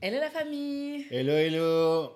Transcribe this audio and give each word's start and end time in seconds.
Hello 0.00 0.20
la 0.20 0.30
famille. 0.30 1.06
Hello, 1.10 1.32
hello. 1.32 2.12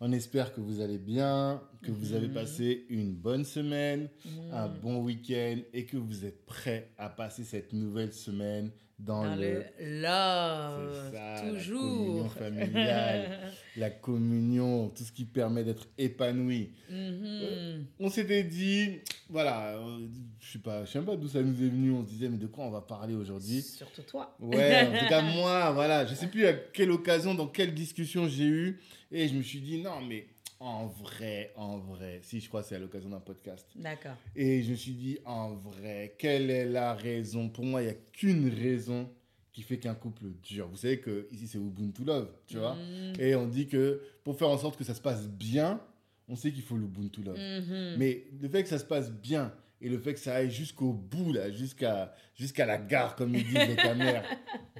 On 0.00 0.10
espère 0.10 0.52
que 0.52 0.60
vous 0.60 0.80
allez 0.80 0.98
bien, 0.98 1.62
que 1.80 1.92
vous 1.92 2.14
avez 2.14 2.26
passé 2.26 2.84
une 2.90 3.12
bonne 3.14 3.44
semaine, 3.44 4.08
un 4.52 4.66
bon 4.66 4.98
week-end 4.98 5.58
et 5.72 5.86
que 5.86 5.96
vous 5.96 6.24
êtes 6.24 6.44
prêts 6.46 6.90
à 6.98 7.08
passer 7.08 7.44
cette 7.44 7.72
nouvelle 7.72 8.12
semaine 8.12 8.72
dans, 8.98 9.24
Dans 9.24 9.36
le 9.36 9.62
love, 9.78 11.12
ça, 11.12 11.42
toujours. 11.42 12.22
La 12.24 12.28
communion 12.28 12.28
familiale, 12.30 13.52
la 13.76 13.90
communion, 13.90 14.88
tout 14.88 15.04
ce 15.04 15.12
qui 15.12 15.26
permet 15.26 15.64
d'être 15.64 15.86
épanoui. 15.98 16.70
Mhm. 16.90 17.84
On 18.00 18.08
s'était 18.08 18.42
dit, 18.42 19.00
voilà, 19.28 19.76
euh, 19.76 20.06
je 20.40 20.52
sais 20.52 20.58
pas, 20.58 20.86
je 20.86 20.92
sais 20.92 20.98
même 20.98 21.06
pas 21.06 21.16
d'où 21.16 21.28
ça 21.28 21.42
nous 21.42 21.62
est 21.62 21.68
venu. 21.68 21.92
On 21.92 22.04
se 22.04 22.08
disait, 22.08 22.30
mais 22.30 22.38
de 22.38 22.46
quoi 22.46 22.64
on 22.64 22.70
va 22.70 22.80
parler 22.80 23.14
aujourd'hui? 23.14 23.60
Surtout 23.60 24.02
toi. 24.02 24.34
Ouais, 24.40 24.88
en 24.88 24.98
tout 24.98 25.08
cas, 25.08 25.20
moi, 25.34 25.72
voilà, 25.72 26.06
je 26.06 26.14
sais 26.14 26.28
plus 26.28 26.46
à 26.46 26.54
quelle 26.54 26.90
occasion, 26.90 27.34
dans 27.34 27.48
quelle 27.48 27.74
discussion 27.74 28.28
j'ai 28.28 28.46
eu. 28.46 28.80
Et 29.12 29.28
je 29.28 29.34
me 29.34 29.42
suis 29.42 29.60
dit, 29.60 29.82
non, 29.82 30.00
mais 30.00 30.26
en 30.58 30.86
vrai, 30.86 31.52
en 31.56 31.78
vrai, 31.78 32.20
si 32.22 32.40
je 32.40 32.48
crois 32.48 32.62
que 32.62 32.68
c'est 32.68 32.76
à 32.76 32.78
l'occasion 32.78 33.10
d'un 33.10 33.20
podcast. 33.20 33.66
D'accord. 33.76 34.16
Et 34.34 34.62
je 34.62 34.70
me 34.70 34.76
suis 34.76 34.92
dit, 34.92 35.18
en 35.24 35.54
vrai, 35.54 36.14
quelle 36.18 36.50
est 36.50 36.64
la 36.64 36.94
raison? 36.94 37.48
Pour 37.48 37.64
moi, 37.64 37.82
il 37.82 37.86
n'y 37.86 37.90
a 37.90 37.96
qu'une 38.12 38.48
raison 38.48 39.08
qui 39.52 39.62
fait 39.62 39.78
qu'un 39.78 39.94
couple 39.94 40.24
dure. 40.42 40.68
Vous 40.68 40.76
savez 40.76 41.00
que 41.00 41.28
ici, 41.30 41.46
c'est 41.48 41.58
Ubuntu 41.58 42.04
Love, 42.04 42.30
tu 42.46 42.58
vois? 42.58 42.74
Mhm. 42.74 43.14
Et 43.18 43.34
on 43.34 43.46
dit 43.46 43.66
que 43.66 44.02
pour 44.22 44.38
faire 44.38 44.48
en 44.48 44.58
sorte 44.58 44.76
que 44.76 44.84
ça 44.84 44.94
se 44.94 45.00
passe 45.00 45.28
bien, 45.28 45.80
on 46.28 46.36
sait 46.36 46.52
qu'il 46.52 46.62
faut 46.62 46.76
l'Ubuntu 46.76 47.22
Love. 47.22 47.38
Mhm. 47.38 47.96
Mais 47.98 48.24
le 48.40 48.48
fait 48.48 48.62
que 48.62 48.68
ça 48.68 48.78
se 48.78 48.84
passe 48.84 49.10
bien 49.10 49.52
et 49.80 49.88
le 49.88 49.98
fait 49.98 50.14
que 50.14 50.20
ça 50.20 50.34
aille 50.34 50.50
jusqu'au 50.50 50.92
bout, 50.92 51.32
là, 51.32 51.50
jusqu'à 51.50 52.14
jusqu'à 52.34 52.66
la 52.66 52.78
gare, 52.78 53.16
comme 53.16 53.34
ils 53.34 53.44
disent 53.44 53.68
les 53.68 53.76
caméras, 53.76 54.22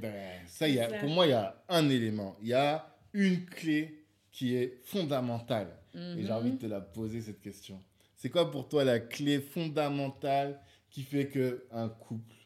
ben, 0.00 0.40
ça, 0.46 0.68
y 0.68 0.78
a, 0.78 0.88
pour 0.98 1.08
moi, 1.08 1.26
il 1.26 1.30
y 1.30 1.32
a 1.32 1.62
un 1.68 1.88
élément. 1.88 2.36
Il 2.42 2.48
y 2.48 2.54
a 2.54 2.94
une 3.12 3.44
clé 3.46 3.95
qui 4.36 4.54
est 4.54 4.80
fondamentale. 4.84 5.74
Et 5.94 6.22
j'ai 6.26 6.30
envie 6.32 6.52
de 6.52 6.58
te 6.58 6.66
la 6.66 6.82
poser, 6.82 7.22
cette 7.22 7.40
question. 7.40 7.82
C'est 8.16 8.28
quoi 8.28 8.50
pour 8.50 8.68
toi 8.68 8.84
la 8.84 9.00
clé 9.00 9.40
fondamentale 9.40 10.60
qui 10.90 11.02
fait 11.04 11.28
qu'un 11.30 11.88
couple 11.88 12.36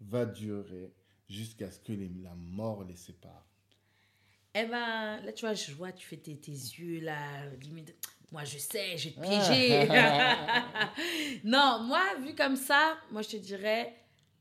va 0.00 0.26
durer 0.26 0.92
jusqu'à 1.28 1.70
ce 1.70 1.78
que 1.78 1.92
les- 1.92 2.10
la 2.24 2.34
mort 2.34 2.82
les 2.82 2.96
sépare? 2.96 3.46
Eh 4.56 4.64
ben, 4.64 5.20
là, 5.20 5.32
tu 5.32 5.44
vois, 5.44 5.54
je 5.54 5.70
vois, 5.72 5.92
tu 5.92 6.04
fais 6.04 6.16
tes, 6.16 6.36
tes 6.36 6.50
yeux, 6.50 6.98
là, 7.00 7.46
limite. 7.62 7.94
Moi, 8.32 8.42
je 8.42 8.58
sais, 8.58 8.96
je 8.98 9.10
vais 9.10 9.14
te 9.14 9.20
piéger. 9.20 9.86
non, 11.44 11.78
moi, 11.84 12.02
vu 12.24 12.34
comme 12.34 12.56
ça, 12.56 12.96
moi, 13.12 13.22
je 13.22 13.28
te 13.28 13.36
dirais 13.36 13.94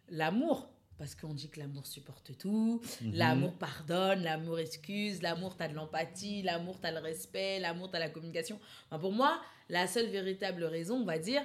l'amour. 0.10 0.68
Parce 0.98 1.14
qu'on 1.14 1.34
dit 1.34 1.50
que 1.50 1.60
l'amour 1.60 1.86
supporte 1.86 2.38
tout, 2.38 2.82
l'amour 3.12 3.54
pardonne, 3.56 4.24
l'amour 4.24 4.60
excuse, 4.60 5.22
l'amour, 5.22 5.58
t'as 5.58 5.68
de 5.68 5.74
l'empathie, 5.74 6.42
l'amour, 6.42 6.80
t'as 6.80 6.92
le 6.92 7.00
respect, 7.00 7.60
l'amour, 7.60 7.92
t'as 7.92 8.00
la 8.00 8.10
communication. 8.10 8.58
Enfin, 8.88 9.00
pour 9.00 9.12
moi, 9.12 9.42
la 9.68 9.88
seule 9.88 10.08
véritable 10.10 10.64
raison, 10.64 10.96
on 11.02 11.06
va 11.06 11.20
dire, 11.20 11.42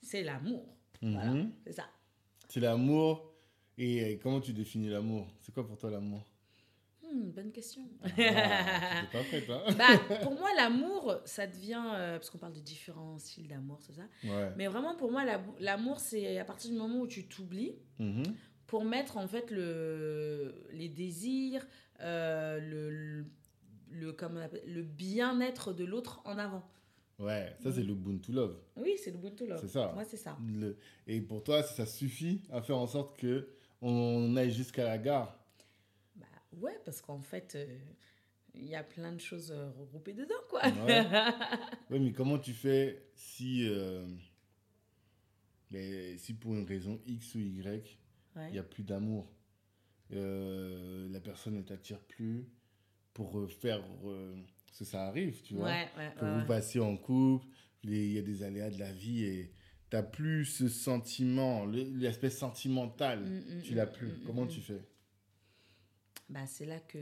c'est 0.00 0.22
l'amour. 0.22 0.64
Voilà, 1.02 1.30
Mhm. 1.30 1.52
c'est 1.66 1.72
ça. 1.74 1.84
C'est 2.48 2.60
l'amour. 2.60 3.34
Et 3.76 4.02
euh, 4.14 4.18
comment 4.22 4.40
tu 4.40 4.52
définis 4.52 4.88
l'amour? 4.88 5.28
C'est 5.40 5.52
quoi 5.52 5.66
pour 5.66 5.76
toi 5.76 5.90
l'amour? 5.90 6.24
Hmm, 7.12 7.30
bonne 7.30 7.52
question. 7.52 7.82
Ah, 8.02 8.10
T'es 8.16 9.18
pas 9.18 9.24
prête, 9.24 9.50
hein 9.50 9.62
Bah, 9.78 10.16
pour 10.22 10.32
moi, 10.32 10.48
l'amour, 10.56 11.16
ça 11.24 11.46
devient. 11.46 11.82
euh, 11.94 12.18
parce 12.18 12.30
qu'on 12.30 12.38
parle 12.38 12.52
de 12.54 12.60
différents 12.60 13.18
styles 13.18 13.48
d'amour, 13.48 13.78
c'est 13.80 13.94
ça. 13.94 14.02
Ouais. 14.24 14.52
Mais 14.56 14.66
vraiment, 14.66 14.94
pour 14.96 15.10
moi, 15.10 15.24
la- 15.24 15.40
l'amour, 15.60 16.00
c'est 16.00 16.38
à 16.38 16.44
partir 16.44 16.70
du 16.70 16.76
moment 16.76 17.00
où 17.00 17.06
tu 17.06 17.26
t'oublies 17.28 17.76
Mhm. 17.98 18.24
pour 18.66 18.84
mettre 18.84 19.16
en 19.16 19.26
fait 19.26 19.50
le, 19.50 20.66
les 20.72 20.88
désirs, 20.88 21.66
euh, 22.00 22.58
le, 22.60 22.90
le, 22.90 23.24
le- 23.90 24.12
comment 24.12 24.46
le 24.66 24.82
bien-être 24.82 25.72
de 25.72 25.84
l'autre 25.84 26.20
en 26.24 26.36
avant. 26.38 26.62
Ouais, 27.18 27.56
ça 27.62 27.72
c'est 27.72 27.82
l'Ubuntu 27.82 28.30
Love. 28.32 28.56
Oui, 28.76 28.92
c'est 29.02 29.10
le 29.10 29.16
Ubuntu 29.16 29.46
Love. 29.46 29.58
C'est 29.60 29.68
ça. 29.68 29.90
Moi, 29.94 30.04
c'est 30.04 30.16
ça. 30.16 30.36
Le- 30.46 30.76
Et 31.08 31.20
pour 31.20 31.42
toi, 31.42 31.62
ça 31.64 31.84
suffit 31.86 32.42
à 32.52 32.60
faire 32.62 32.78
en 32.78 32.86
sorte 32.86 33.18
que 33.18 33.48
on 33.82 34.36
aille 34.36 34.50
jusqu'à 34.52 34.84
la 34.84 34.98
gare? 34.98 35.37
Ouais, 36.52 36.78
parce 36.84 37.00
qu'en 37.02 37.20
fait, 37.20 37.54
euh, 37.54 37.78
il 38.54 38.64
y 38.66 38.74
a 38.74 38.82
plein 38.82 39.12
de 39.12 39.20
choses 39.20 39.50
euh, 39.52 39.70
regroupées 39.78 40.14
dedans, 40.14 40.34
quoi. 40.48 40.62
Ouais. 40.86 41.04
Oui, 41.90 42.00
mais 42.00 42.12
comment 42.12 42.38
tu 42.38 42.52
fais 42.52 43.10
si, 43.14 43.66
euh, 43.68 44.06
mais 45.70 46.16
si 46.18 46.34
pour 46.34 46.54
une 46.54 46.66
raison 46.66 47.00
X 47.06 47.34
ou 47.34 47.40
Y, 47.40 47.98
il 48.36 48.40
Ouais. 48.40 48.50
n'y 48.52 48.58
a 48.58 48.62
plus 48.62 48.84
d'amour 48.84 49.32
Euh, 50.12 51.08
La 51.10 51.20
personne 51.20 51.56
ne 51.56 51.62
t'attire 51.62 52.00
plus 52.00 52.46
pour 53.12 53.50
faire... 53.50 53.82
parce 54.66 54.78
que 54.78 54.84
ça 54.84 55.06
arrive, 55.06 55.42
tu 55.42 55.54
vois? 55.54 55.66
Ouais, 55.66 55.88
ouais, 55.98 56.12
que 56.18 56.24
vous 56.24 56.46
passez 56.46 56.78
en 56.80 56.96
couple, 56.96 57.46
il 57.82 58.12
y 58.12 58.18
a 58.18 58.22
des 58.22 58.42
aléas 58.42 58.70
de 58.70 58.78
la 58.78 58.92
vie 58.92 59.24
et 59.24 59.52
t'as 59.90 60.02
plus 60.02 60.44
ce 60.46 60.68
sentiment, 60.68 61.66
l'aspect 61.66 62.30
sentimental, 62.30 63.20
Mm, 63.20 63.58
mm, 63.58 63.62
tu 63.62 63.74
l'as 63.74 63.86
mm, 63.86 63.92
plus. 63.92 64.08
mm, 64.08 64.22
Comment 64.26 64.44
mm. 64.44 64.48
tu 64.48 64.60
fais? 64.60 64.80
Bah, 66.28 66.40
c'est 66.46 66.66
là 66.66 66.78
que 66.80 66.98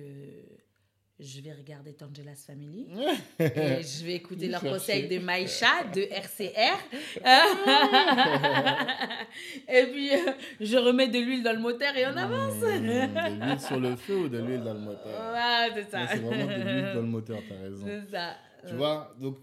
je 1.19 1.41
vais 1.41 1.53
regarder 1.53 1.95
Tangela's 1.95 2.45
Family. 2.45 2.87
et 3.39 3.83
je 3.83 4.05
vais 4.05 4.15
écouter 4.15 4.47
Vous 4.47 4.53
leur 4.53 4.61
cherchez. 4.61 4.79
conseil 4.79 5.09
de 5.09 5.19
Maïcha, 5.19 5.85
de 5.95 6.03
RCR. 6.03 6.79
et 9.69 9.87
puis, 9.91 10.11
euh, 10.13 10.33
je 10.61 10.77
remets 10.77 11.09
de 11.09 11.19
l'huile 11.19 11.43
dans 11.43 11.53
le 11.55 11.59
moteur 11.61 11.97
et 11.97 12.07
on 12.07 12.17
avance. 12.17 12.61
De 12.61 13.47
l'huile 13.47 13.61
sur 13.61 13.81
le 13.81 13.97
feu 13.97 14.17
ou 14.17 14.29
de 14.29 14.39
l'huile 14.39 14.63
dans 14.63 14.75
le 14.75 14.81
moteur 14.81 15.33
Ouais, 15.33 15.71
c'est 15.75 15.91
ça. 15.91 16.07
C'est 16.07 16.19
vraiment 16.19 16.47
de 16.47 16.63
l'huile 16.63 16.93
dans 16.95 17.03
le 17.03 17.09
moteur, 17.09 17.41
t'as 17.49 17.59
raison. 17.59 17.87
C'est 17.87 18.11
ça. 18.11 18.37
Tu 18.69 18.75
vois, 18.75 19.15
donc 19.19 19.39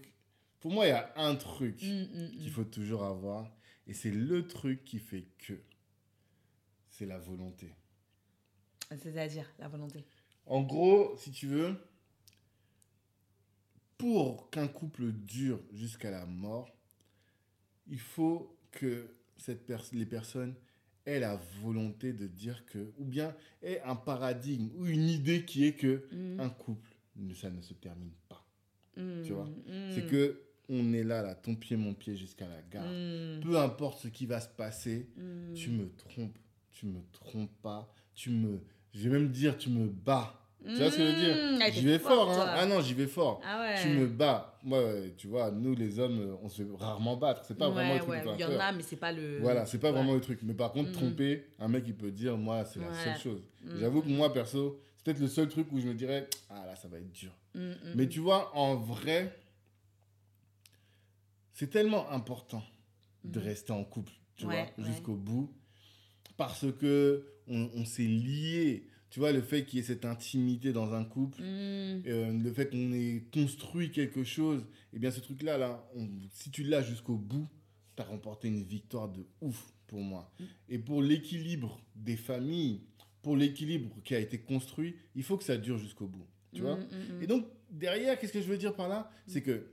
pour 0.60 0.70
moi, 0.72 0.86
il 0.86 0.90
y 0.90 0.92
a 0.92 1.12
un 1.16 1.34
truc 1.34 1.82
Mm, 1.82 2.02
mm, 2.02 2.30
qu'il 2.38 2.48
mm. 2.48 2.52
faut 2.52 2.64
toujours 2.64 3.04
avoir 3.04 3.50
et 3.86 3.92
c'est 3.92 4.10
le 4.10 4.46
truc 4.46 4.84
qui 4.84 4.98
fait 4.98 5.26
que 5.46 5.54
c'est 6.88 7.06
la 7.06 7.18
volonté. 7.18 7.74
C'est-à-dire 8.90 9.50
la 9.58 9.68
volonté. 9.68 10.04
En 10.46 10.62
gros, 10.62 11.16
si 11.16 11.30
tu 11.32 11.46
veux, 11.46 11.74
pour 13.98 14.50
qu'un 14.50 14.68
couple 14.68 15.12
dure 15.12 15.60
jusqu'à 15.72 16.10
la 16.10 16.26
mort, 16.26 16.68
il 17.86 17.98
faut 18.00 18.56
que 18.72 19.08
cette 19.36 19.66
pers- 19.66 19.84
les 19.92 20.06
personnes 20.06 20.54
aient 21.06 21.20
la 21.20 21.36
volonté 21.62 22.12
de 22.12 22.26
dire 22.26 22.64
que, 22.66 22.92
ou 22.98 23.04
bien 23.04 23.34
aient 23.62 23.80
un 23.82 23.96
paradigme 23.96 24.70
ou 24.76 24.86
une 24.86 25.08
idée 25.08 25.44
qui 25.44 25.64
est 25.66 25.74
que 25.74 26.06
Mm, 26.12 26.40
un 26.40 26.48
couple, 26.50 26.90
ça 27.34 27.50
ne 27.50 27.60
se 27.60 27.74
termine 27.74 28.12
pas. 28.28 28.44
mm, 28.96 29.22
tu 29.22 29.32
vois, 29.32 29.44
mm, 29.44 29.90
C'est 29.90 30.06
que 30.06 30.40
on 30.70 30.92
est 30.94 31.04
là, 31.04 31.20
là, 31.22 31.34
ton 31.34 31.54
pied, 31.54 31.76
mon 31.76 31.92
pied 31.94 32.16
jusqu'à 32.16 32.48
la 32.48 32.62
gare. 32.62 32.90
Peu 33.42 33.58
importe 33.58 34.00
ce 34.00 34.08
qui 34.08 34.24
va 34.24 34.40
se 34.40 34.48
passer, 34.48 35.08
tu 35.54 35.70
me 35.70 35.90
trompes, 35.96 36.38
tu 36.74 36.86
me 36.86 37.00
trompes 37.12 37.50
pas, 37.62 37.90
tu 38.14 38.28
me, 38.30 38.60
je 38.92 39.08
vais 39.08 39.18
même 39.18 39.30
dire, 39.30 39.56
tu 39.56 39.70
me 39.70 39.88
bats. 39.88 40.40
Tu 40.66 40.76
vois 40.76 40.90
ce 40.90 40.96
que 40.96 41.02
je 41.02 41.08
veux 41.08 41.14
dire 41.18 41.34
Mm, 41.36 41.58
ah, 41.60 41.66
t'es 41.66 41.72
J'y 41.72 41.84
vais 41.84 41.98
fort, 41.98 42.30
hein. 42.30 42.46
Ah 42.54 42.64
non, 42.64 42.80
j'y 42.80 42.94
vais 42.94 43.06
fort. 43.06 43.40
Ah 43.44 43.60
ouais. 43.60 43.82
Tu 43.82 43.88
me 43.88 44.06
bats. 44.06 44.58
Moi, 44.62 44.82
tu 45.18 45.26
vois, 45.26 45.50
nous 45.50 45.74
les 45.74 45.98
hommes, 45.98 46.38
on 46.42 46.48
se 46.48 46.62
fait 46.62 46.68
rarement 46.78 47.16
battre. 47.18 47.44
C'est 47.44 47.58
pas 47.58 47.68
vraiment 47.68 47.92
le 47.94 48.00
truc 48.00 48.08
ouais, 48.08 48.22
Il 48.36 48.40
y 48.40 48.44
en 48.44 48.58
a, 48.58 48.72
mais 48.72 48.82
c'est 48.82 48.96
pas 48.96 49.12
le. 49.12 49.40
Voilà, 49.40 49.66
c'est 49.66 49.78
pas 49.78 49.92
vraiment 49.92 50.14
le 50.14 50.22
truc. 50.22 50.38
Mais 50.42 50.54
par 50.54 50.72
contre, 50.72 50.88
Mm. 50.88 50.92
tromper, 50.92 51.46
un 51.58 51.68
mec, 51.68 51.84
il 51.86 51.94
peut 51.94 52.10
dire, 52.10 52.38
moi, 52.38 52.64
c'est 52.64 52.80
la 52.80 52.94
seule 52.94 53.18
chose. 53.18 53.42
Mm, 53.62 53.78
J'avoue 53.78 54.00
que 54.02 54.08
moi, 54.08 54.32
perso, 54.32 54.80
c'est 54.96 55.04
peut-être 55.04 55.20
le 55.20 55.28
seul 55.28 55.48
truc 55.50 55.70
où 55.70 55.78
je 55.80 55.86
me 55.86 55.92
dirais, 55.94 56.28
ah 56.48 56.64
là, 56.64 56.74
ça 56.76 56.88
va 56.88 56.96
être 56.96 57.12
dur. 57.12 57.32
Mais 57.94 58.08
tu 58.08 58.20
vois, 58.20 58.56
en 58.56 58.74
vrai, 58.74 59.36
c'est 61.52 61.68
tellement 61.68 62.10
important 62.10 62.62
de 63.22 63.38
rester 63.38 63.72
en 63.72 63.84
couple, 63.84 64.12
tu 64.34 64.44
vois, 64.46 64.66
jusqu'au 64.78 65.14
bout, 65.14 65.52
parce 66.36 66.66
que 66.78 67.24
on, 67.46 67.70
on 67.74 67.84
s'est 67.84 68.02
lié. 68.06 68.88
Tu 69.10 69.20
vois, 69.20 69.30
le 69.30 69.42
fait 69.42 69.64
qu'il 69.64 69.78
y 69.78 69.82
ait 69.82 69.84
cette 69.84 70.04
intimité 70.04 70.72
dans 70.72 70.92
un 70.94 71.04
couple, 71.04 71.40
Mm. 71.40 71.44
euh, 72.06 72.32
le 72.32 72.52
fait 72.52 72.68
qu'on 72.70 72.92
ait 72.92 73.22
construit 73.32 73.92
quelque 73.92 74.24
chose, 74.24 74.64
et 74.92 74.98
bien 74.98 75.10
ce 75.12 75.20
truc-là, 75.20 75.56
là, 75.56 75.88
on- 75.94 76.08
si 76.32 76.50
tu 76.50 76.64
l'as 76.64 76.82
jusqu'au 76.82 77.14
bout, 77.16 77.46
tu 77.96 78.02
as 78.02 78.06
remporté 78.06 78.48
une 78.48 78.64
victoire 78.64 79.08
de 79.08 79.24
ouf 79.40 79.72
pour 79.86 80.00
moi. 80.00 80.32
Mm. 80.40 80.44
Et 80.70 80.78
pour 80.78 81.00
l'équilibre 81.00 81.80
des 81.94 82.16
familles, 82.16 82.80
pour 83.22 83.36
l'équilibre 83.36 83.94
qui 84.04 84.14
a 84.16 84.18
été 84.18 84.38
construit, 84.38 84.96
il 85.14 85.22
faut 85.22 85.36
que 85.36 85.44
ça 85.44 85.56
dure 85.56 85.78
jusqu'au 85.78 86.08
bout. 86.08 86.26
Tu 86.52 86.62
vois 86.62 86.76
Mm, 86.76 87.18
mm. 87.18 87.22
Et 87.22 87.26
donc, 87.28 87.46
derrière, 87.70 88.18
qu'est-ce 88.18 88.32
que 88.32 88.40
je 88.42 88.48
veux 88.48 88.58
dire 88.58 88.74
par 88.74 88.88
là? 88.88 89.08
C'est 89.28 89.42
que 89.42 89.66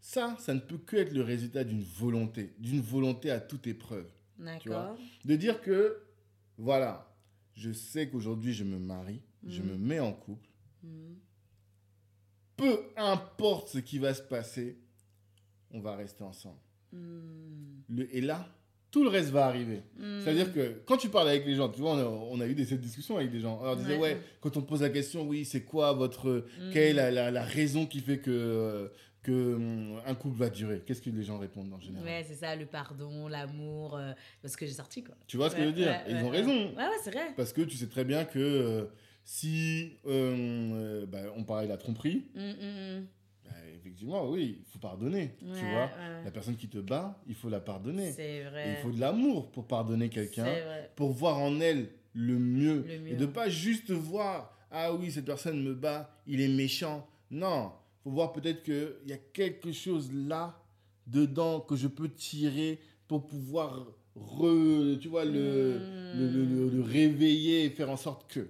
ça, 0.00 0.36
ça 0.38 0.54
ne 0.54 0.60
peut 0.60 0.78
que 0.78 0.96
être 0.96 1.12
le 1.12 1.22
résultat 1.22 1.64
d'une 1.64 1.82
volonté, 1.82 2.52
d'une 2.60 2.80
volonté 2.80 3.30
à 3.32 3.40
toute 3.40 3.66
épreuve. 3.66 4.06
tu 4.60 4.68
vois. 4.68 4.76
D'accord. 4.84 4.98
De 5.24 5.34
dire 5.36 5.60
que, 5.62 5.96
voilà, 6.58 7.14
je 7.54 7.72
sais 7.72 8.08
qu'aujourd'hui 8.08 8.52
je 8.52 8.64
me 8.64 8.78
marie, 8.78 9.22
je 9.46 9.62
Mhm. 9.62 9.68
me 9.68 9.76
mets 9.76 10.00
en 10.00 10.12
couple, 10.12 10.48
Mm. 10.82 11.14
peu 12.56 12.78
importe 12.96 13.68
ce 13.70 13.78
qui 13.78 13.98
va 13.98 14.14
se 14.14 14.22
passer, 14.22 14.78
on 15.70 15.80
va 15.80 15.96
rester 15.96 16.22
ensemble. 16.24 16.58
Mm. 16.92 17.80
Le, 17.88 18.16
et 18.16 18.20
là, 18.20 18.46
tout 18.90 19.02
le 19.02 19.08
reste 19.08 19.30
va 19.30 19.46
arriver. 19.46 19.82
Mm. 19.98 20.20
C'est-à-dire 20.20 20.52
que 20.52 20.82
quand 20.86 20.96
tu 20.96 21.08
parles 21.08 21.28
avec 21.28 21.44
les 21.46 21.54
gens, 21.56 21.68
tu 21.68 21.80
vois, 21.80 21.94
on 21.94 21.98
a, 21.98 22.04
on 22.04 22.40
a 22.40 22.46
eu 22.46 22.54
des, 22.54 22.64
cette 22.64 22.80
discussion 22.80 23.16
avec 23.16 23.30
des 23.32 23.40
gens. 23.40 23.60
Alors, 23.60 23.72
on 23.74 23.76
disait, 23.76 23.94
Ouais. 23.96 24.14
ouais, 24.14 24.20
quand 24.40 24.56
on 24.56 24.62
te 24.62 24.68
pose 24.68 24.82
la 24.82 24.90
question, 24.90 25.26
oui, 25.26 25.44
c'est 25.44 25.64
quoi 25.64 25.92
votre. 25.94 26.46
Mm. 26.60 26.70
Quelle 26.72 26.82
est 26.84 26.92
la, 26.92 27.10
la- 27.10 27.30
la 27.32 27.42
raison 27.44 27.86
qui 27.86 28.00
fait 28.00 28.18
que, 28.18 28.30
euh, 28.30 28.88
que 29.24 29.54
hum, 29.54 30.00
un 30.06 30.14
couple 30.14 30.36
va 30.38 30.50
durer 30.50 30.82
Qu'est-ce 30.86 31.02
que 31.02 31.10
les 31.10 31.24
gens 31.24 31.38
répondent 31.38 31.72
en 31.72 31.80
général 31.80 32.04
Ouais, 32.06 32.24
c'est 32.28 32.34
ça, 32.36 32.54
le 32.54 32.66
pardon, 32.66 33.26
l'amour, 33.26 33.96
euh, 33.96 34.12
parce 34.42 34.54
que 34.54 34.66
j'ai 34.66 34.72
sorti 34.74 35.02
quoi. 35.02 35.16
Tu 35.26 35.36
vois 35.36 35.50
ce 35.50 35.56
que 35.56 35.62
je 35.62 35.66
veux 35.66 35.72
dire 35.72 35.88
ouais, 35.88 36.00
Ils 36.08 36.14
ouais, 36.16 36.22
ont 36.22 36.28
raison. 36.28 36.52
Ouais, 36.76 36.76
ouais, 36.84 36.98
c'est 37.02 37.10
vrai. 37.10 37.32
Parce 37.36 37.52
que 37.52 37.62
tu 37.62 37.76
sais 37.76 37.88
très 37.88 38.04
bien 38.04 38.24
que 38.24 38.38
euh, 38.38 38.84
si 39.24 39.96
euh, 40.06 41.06
bah, 41.06 41.18
on 41.36 41.44
parlait 41.44 41.66
de 41.66 41.72
la 41.72 41.78
tromperie, 41.78 42.26
Mm, 42.34 42.40
mm, 42.40 42.98
mm. 43.00 43.06
bah, 43.44 43.50
effectivement, 43.74 44.28
oui, 44.30 44.58
il 44.60 44.70
faut 44.72 44.78
pardonner. 44.78 45.34
tu 45.40 45.46
vois. 45.70 45.90
La 46.24 46.30
personne 46.30 46.56
qui 46.56 46.68
te 46.68 46.78
bat, 46.78 47.18
il 47.26 47.34
faut 47.34 47.48
la 47.48 47.60
pardonner. 47.60 48.12
C'est 48.12 48.36
Et 48.36 48.42
vrai. 48.44 48.70
il 48.72 48.82
faut 48.82 48.90
de 48.90 49.00
l'amour 49.00 49.50
pour 49.50 49.66
pardonner 49.66 50.08
quelqu'un. 50.08 50.46
Pour 50.96 51.12
voir 51.12 51.38
en 51.38 51.60
elle 51.60 51.88
le 52.12 52.38
mieux, 52.38 52.84
Le 52.86 52.98
mieux. 53.00 53.12
et 53.12 53.16
de 53.16 53.26
pas 53.26 53.48
juste 53.48 53.90
voir 53.90 54.52
ah 54.70 54.92
oui 54.92 55.10
cette 55.10 55.24
personne 55.24 55.60
me 55.62 55.74
bat 55.74 56.10
il 56.28 56.40
est 56.40 56.48
méchant 56.48 57.08
non 57.30 57.72
faut 58.04 58.10
voir 58.10 58.32
peut-être 58.32 58.62
que 58.62 58.96
il 59.04 59.10
y 59.10 59.12
a 59.12 59.18
quelque 59.18 59.72
chose 59.72 60.12
là 60.12 60.62
dedans 61.06 61.60
que 61.60 61.74
je 61.76 61.88
peux 61.88 62.08
tirer 62.08 62.78
pour 63.08 63.26
pouvoir 63.26 63.86
re, 64.14 64.96
le, 65.24 65.78
le, 66.14 66.28
le- 66.30 66.44
le- 66.44 66.68
le 66.70 66.82
réveiller 66.82 67.64
et 67.64 67.70
faire 67.70 67.90
en 67.90 67.96
sorte 67.96 68.30
que 68.30 68.48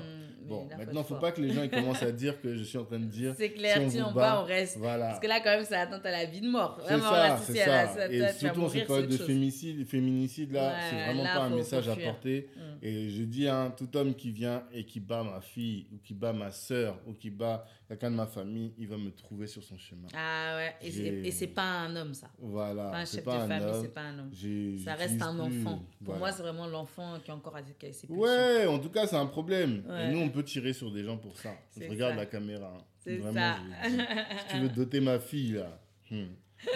Mm, 0.00 0.25
bon 0.48 0.66
là, 0.68 0.76
maintenant 0.78 1.02
faut 1.02 1.08
fort. 1.14 1.20
pas 1.20 1.32
que 1.32 1.40
les 1.40 1.52
gens 1.52 1.62
ils 1.62 1.70
commencent 1.70 2.02
à 2.02 2.12
dire 2.12 2.40
que 2.40 2.54
je 2.56 2.62
suis 2.62 2.78
en 2.78 2.84
train 2.84 2.98
de 2.98 3.04
dire 3.04 3.34
C'est 3.36 3.50
clair, 3.50 3.76
si 3.76 3.80
on 3.84 3.90
si 3.90 4.00
on 4.02 4.12
bat, 4.12 4.32
bat, 4.32 4.40
on 4.42 4.44
reste. 4.44 4.78
voilà 4.78 5.06
Parce 5.08 5.20
que 5.20 5.26
là, 5.26 5.40
quand 5.40 5.50
même, 5.50 5.64
ça 5.64 5.80
atteint 5.80 6.00
à 6.02 6.10
la 6.10 6.24
vie 6.26 6.40
de 6.40 6.48
mort. 6.48 6.78
c'est 6.86 6.98
ça, 6.98 7.38
c'est 7.42 7.60
à 7.62 7.66
la- 7.66 7.86
ça. 7.88 7.94
ça- 7.94 8.12
Et 8.12 8.32
surtout 8.32 8.62
en 8.62 8.68
cette 8.68 8.86
période 8.86 9.08
de 9.08 9.16
féminicide, 9.16 9.86
féminicide 9.86 10.52
là, 10.52 10.68
Ouais, 10.68 10.74
c'est 10.90 11.04
vraiment 11.04 11.22
là, 11.24 11.34
pas 11.34 11.42
un 11.44 11.50
message 11.50 11.88
à 11.88 11.96
porter. 11.96 12.48
Mm. 12.56 12.60
Et 12.82 13.10
je 13.10 13.22
dis, 13.22 13.48
hein, 13.48 13.72
tout 13.76 13.96
homme 13.96 14.14
qui 14.14 14.30
vient 14.30 14.62
et 14.72 14.84
qui 14.84 15.00
bat 15.00 15.22
ma 15.22 15.40
fille, 15.40 15.86
ou 15.92 15.98
qui 16.04 16.14
bat 16.14 16.32
ma 16.32 16.50
soeur, 16.50 16.98
ou 17.06 17.12
qui 17.14 17.30
bat 17.30 17.64
quelqu'un 17.88 18.10
de 18.10 18.16
ma 18.16 18.26
famille, 18.26 18.74
il 18.78 18.86
va 18.88 18.96
me 18.96 19.10
trouver 19.10 19.46
sur 19.46 19.62
son 19.62 19.78
chemin. 19.78 20.08
Ah 20.14 20.56
ouais, 20.56 20.74
et 20.82 21.30
c'est- 21.30 21.46
pas 21.46 21.62
un 21.62 21.94
homme, 21.96 22.12
ça. 22.12 22.28
Voilà. 22.38 22.90
Pas 22.90 22.96
un 22.98 23.04
c'est 23.04 23.16
chef 23.18 23.24
pas 23.24 23.42
de 23.44 23.48
famille, 23.48 23.74
c'est 23.80 23.94
pas 23.94 24.00
un 24.02 24.18
homme. 24.18 24.30
Ça 24.84 24.94
reste 24.94 25.22
un 25.22 25.38
enfant. 25.38 25.82
Pour 26.04 26.16
moi, 26.16 26.32
c'est 26.32 26.42
vraiment 26.42 26.66
l'enfant 26.66 27.18
qui 27.24 27.30
est 27.30 27.34
encore 27.34 27.56
avec 27.56 27.76
ses. 27.92 28.06
Ouais, 28.08 28.66
en 28.66 28.78
tout 28.78 28.90
cas, 28.90 29.06
c'est 29.06 29.16
un 29.16 29.26
problème. 29.26 29.82
Et 29.88 30.12
nous, 30.12 30.18
on 30.20 30.28
peut 30.36 30.44
tirer 30.44 30.72
sur 30.74 30.90
des 30.92 31.02
gens 31.02 31.16
pour 31.16 31.38
ça. 31.38 31.56
Je 31.78 31.88
regarde 31.88 32.12
ça. 32.12 32.20
la 32.20 32.26
caméra. 32.26 32.74
hein. 32.78 32.84
C'est 32.98 33.20
ça. 33.32 33.56
je 33.84 33.88
si 33.88 34.46
tu 34.50 34.58
veux 34.60 34.68
doter 34.68 35.00
ma 35.00 35.18
fille, 35.18 35.52
là, 35.52 35.80
hmm, 36.10 36.26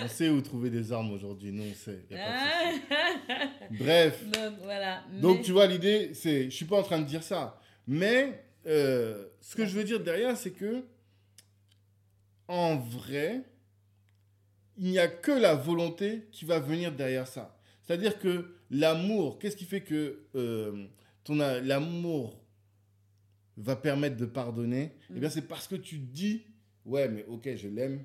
on 0.02 0.08
sait 0.08 0.30
où 0.30 0.40
trouver 0.40 0.70
des 0.70 0.92
armes 0.92 1.12
aujourd'hui. 1.12 1.52
Nous, 1.52 1.64
on 1.70 1.74
sait. 1.74 2.06
y 2.10 2.14
a 2.14 2.18
pas 2.18 2.70
de 2.70 2.74
souci. 2.74 3.78
Bref. 3.84 4.24
Donc, 4.30 4.54
voilà. 4.62 5.04
Donc, 5.20 5.42
tu 5.42 5.52
vois, 5.52 5.66
l'idée, 5.66 6.14
c'est. 6.14 6.44
Je 6.44 6.56
suis 6.56 6.64
pas 6.64 6.78
en 6.78 6.82
train 6.82 7.00
de 7.00 7.04
dire 7.04 7.22
ça. 7.22 7.60
Mais 7.86 8.44
euh, 8.66 9.26
ce 9.40 9.56
que 9.56 9.66
je 9.66 9.76
veux 9.76 9.84
dire 9.84 10.00
derrière, 10.00 10.36
c'est 10.36 10.52
que. 10.52 10.84
En 12.48 12.76
vrai, 12.76 13.42
il 14.76 14.90
n'y 14.90 14.98
a 14.98 15.06
que 15.06 15.30
la 15.30 15.54
volonté 15.54 16.26
qui 16.32 16.44
va 16.44 16.58
venir 16.58 16.92
derrière 16.92 17.28
ça. 17.28 17.56
C'est-à-dire 17.82 18.18
que 18.18 18.56
l'amour, 18.70 19.38
qu'est-ce 19.38 19.56
qui 19.56 19.66
fait 19.66 19.82
que 19.82 20.24
euh, 20.34 20.86
ton 21.24 21.36
l'amour 21.36 22.39
va 23.62 23.76
permettre 23.76 24.16
de 24.16 24.26
pardonner 24.26 24.92
Eh 25.14 25.18
bien, 25.20 25.28
Mm. 25.28 25.32
c'est 25.32 25.48
parce 25.48 25.66
que 25.68 25.76
tu 25.76 25.98
dis, 25.98 26.42
ouais, 26.84 27.08
mais 27.08 27.24
ok, 27.28 27.48
je 27.56 27.68
l'aime, 27.68 28.02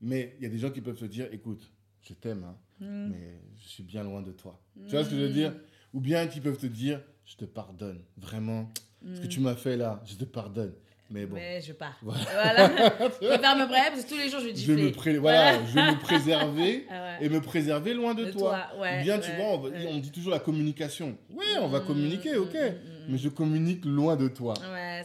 mais 0.00 0.34
il 0.38 0.44
y 0.44 0.46
a 0.46 0.50
des 0.50 0.58
gens 0.58 0.70
qui 0.70 0.80
peuvent 0.80 0.98
se 0.98 1.04
dire, 1.06 1.26
écoute, 1.32 1.70
je 2.02 2.14
t'aime, 2.14 2.44
hein, 2.44 2.56
Mm. 2.80 3.10
mais 3.10 3.40
je 3.62 3.68
suis 3.68 3.82
bien 3.82 4.04
loin 4.04 4.22
de 4.22 4.32
toi. 4.32 4.60
Tu 4.88 4.94
vois 4.94 5.04
ce 5.04 5.10
que 5.10 5.16
je 5.16 5.22
veux 5.22 5.28
dire? 5.32 5.52
Ou 5.94 6.00
bien 6.00 6.26
qui 6.26 6.40
peuvent 6.40 6.58
te 6.58 6.66
dire, 6.66 7.00
je 7.24 7.36
te 7.36 7.44
pardonne, 7.44 8.00
vraiment, 8.16 8.70
ce 9.14 9.20
que 9.20 9.26
Mm. 9.26 9.28
tu 9.28 9.40
m'as 9.40 9.56
fait 9.56 9.76
là, 9.76 10.02
je 10.06 10.14
te 10.14 10.24
pardonne. 10.24 10.72
Mais 11.10 11.24
bon, 11.24 11.36
Mais 11.36 11.62
je 11.62 11.72
pars. 11.72 11.96
Voilà. 12.02 12.20
Voilà. 12.30 12.68
je 13.22 13.26
préfère 13.28 13.56
me 13.56 13.64
préparer 13.64 13.90
parce 13.92 14.04
que 14.04 14.10
tous 14.10 14.18
les 14.18 14.28
jours, 14.28 14.40
je 14.40 14.54
je 14.54 14.72
vais, 14.72 14.82
me 14.82 14.92
pré- 14.92 15.16
voilà, 15.16 15.64
je 15.64 15.72
vais 15.72 15.90
me 15.92 15.98
préserver 16.00 16.84
Ah 16.90 17.16
ouais. 17.18 17.24
et 17.24 17.28
me 17.30 17.40
préserver 17.40 17.94
loin 17.94 18.12
de, 18.12 18.26
De 18.26 18.30
toi. 18.30 18.66
toi, 18.72 18.80
ouais, 18.82 19.02
bien, 19.02 19.18
tu 19.18 19.30
vois, 19.32 19.54
on, 19.54 19.58
va- 19.58 19.68
ouais. 19.70 19.86
on 19.88 20.00
dit 20.00 20.10
toujours 20.12 20.32
la 20.32 20.38
communication. 20.38 21.16
Ouais, 21.30 21.46
on 21.62 21.68
va 21.68 21.80
Mm, 21.80 21.86
communiquer, 21.86 22.34
mm, 22.36 22.42
ok, 22.42 22.52
mm, 22.54 22.58
mm, 22.58 23.06
mais 23.08 23.16
je 23.16 23.30
communique 23.30 23.86
loin 23.86 24.16
de 24.16 24.28
toi. 24.28 24.52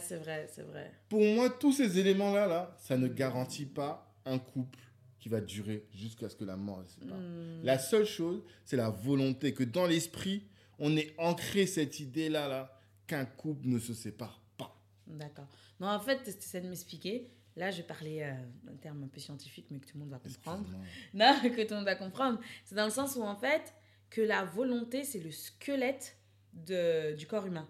C'est 0.04 0.16
vrai, 0.16 0.48
c'est 0.52 0.62
vrai. 0.62 0.92
Pour 1.08 1.20
moi, 1.20 1.50
tous 1.50 1.72
ces 1.72 1.98
éléments-là, 1.98 2.46
là, 2.46 2.76
ça 2.78 2.96
ne 2.96 3.08
garantit 3.08 3.66
pas 3.66 4.14
un 4.24 4.38
couple 4.38 4.78
qui 5.18 5.28
va 5.28 5.40
durer 5.40 5.86
jusqu'à 5.94 6.28
ce 6.28 6.36
que 6.36 6.44
la 6.44 6.56
mort 6.56 6.82
les 6.82 6.88
sépare. 6.88 7.18
Mm. 7.18 7.62
La 7.62 7.78
seule 7.78 8.04
chose, 8.04 8.42
c'est 8.64 8.76
la 8.76 8.90
volonté, 8.90 9.54
que 9.54 9.64
dans 9.64 9.86
l'esprit, 9.86 10.44
on 10.78 10.96
ait 10.96 11.14
ancré 11.18 11.66
cette 11.66 12.00
idée-là, 12.00 12.48
là, 12.48 12.78
qu'un 13.06 13.24
couple 13.24 13.68
ne 13.68 13.78
se 13.78 13.94
sépare 13.94 14.42
pas. 14.58 14.78
D'accord. 15.06 15.48
Non, 15.80 15.88
en 15.88 16.00
fait, 16.00 16.22
tu 16.22 16.30
essaies 16.30 16.60
de 16.60 16.68
m'expliquer. 16.68 17.30
Là, 17.56 17.70
je 17.70 17.78
vais 17.78 17.84
parler 17.84 18.20
euh, 18.22 18.34
d'un 18.64 18.76
terme 18.76 19.04
un 19.04 19.08
peu 19.08 19.20
scientifique, 19.20 19.66
mais 19.70 19.78
que 19.78 19.86
tout 19.86 19.96
le 19.96 20.00
monde 20.00 20.10
va 20.10 20.18
comprendre. 20.18 20.68
Non, 21.14 21.34
que 21.42 21.62
tout 21.62 21.70
le 21.70 21.76
monde 21.76 21.84
va 21.84 21.96
comprendre. 21.96 22.40
C'est 22.64 22.74
dans 22.74 22.84
le 22.84 22.90
sens 22.90 23.16
où, 23.16 23.22
en 23.22 23.36
fait, 23.36 23.72
que 24.10 24.20
la 24.20 24.44
volonté, 24.44 25.04
c'est 25.04 25.20
le 25.20 25.30
squelette 25.30 26.18
de, 26.52 27.14
du 27.16 27.26
corps 27.26 27.46
humain. 27.46 27.68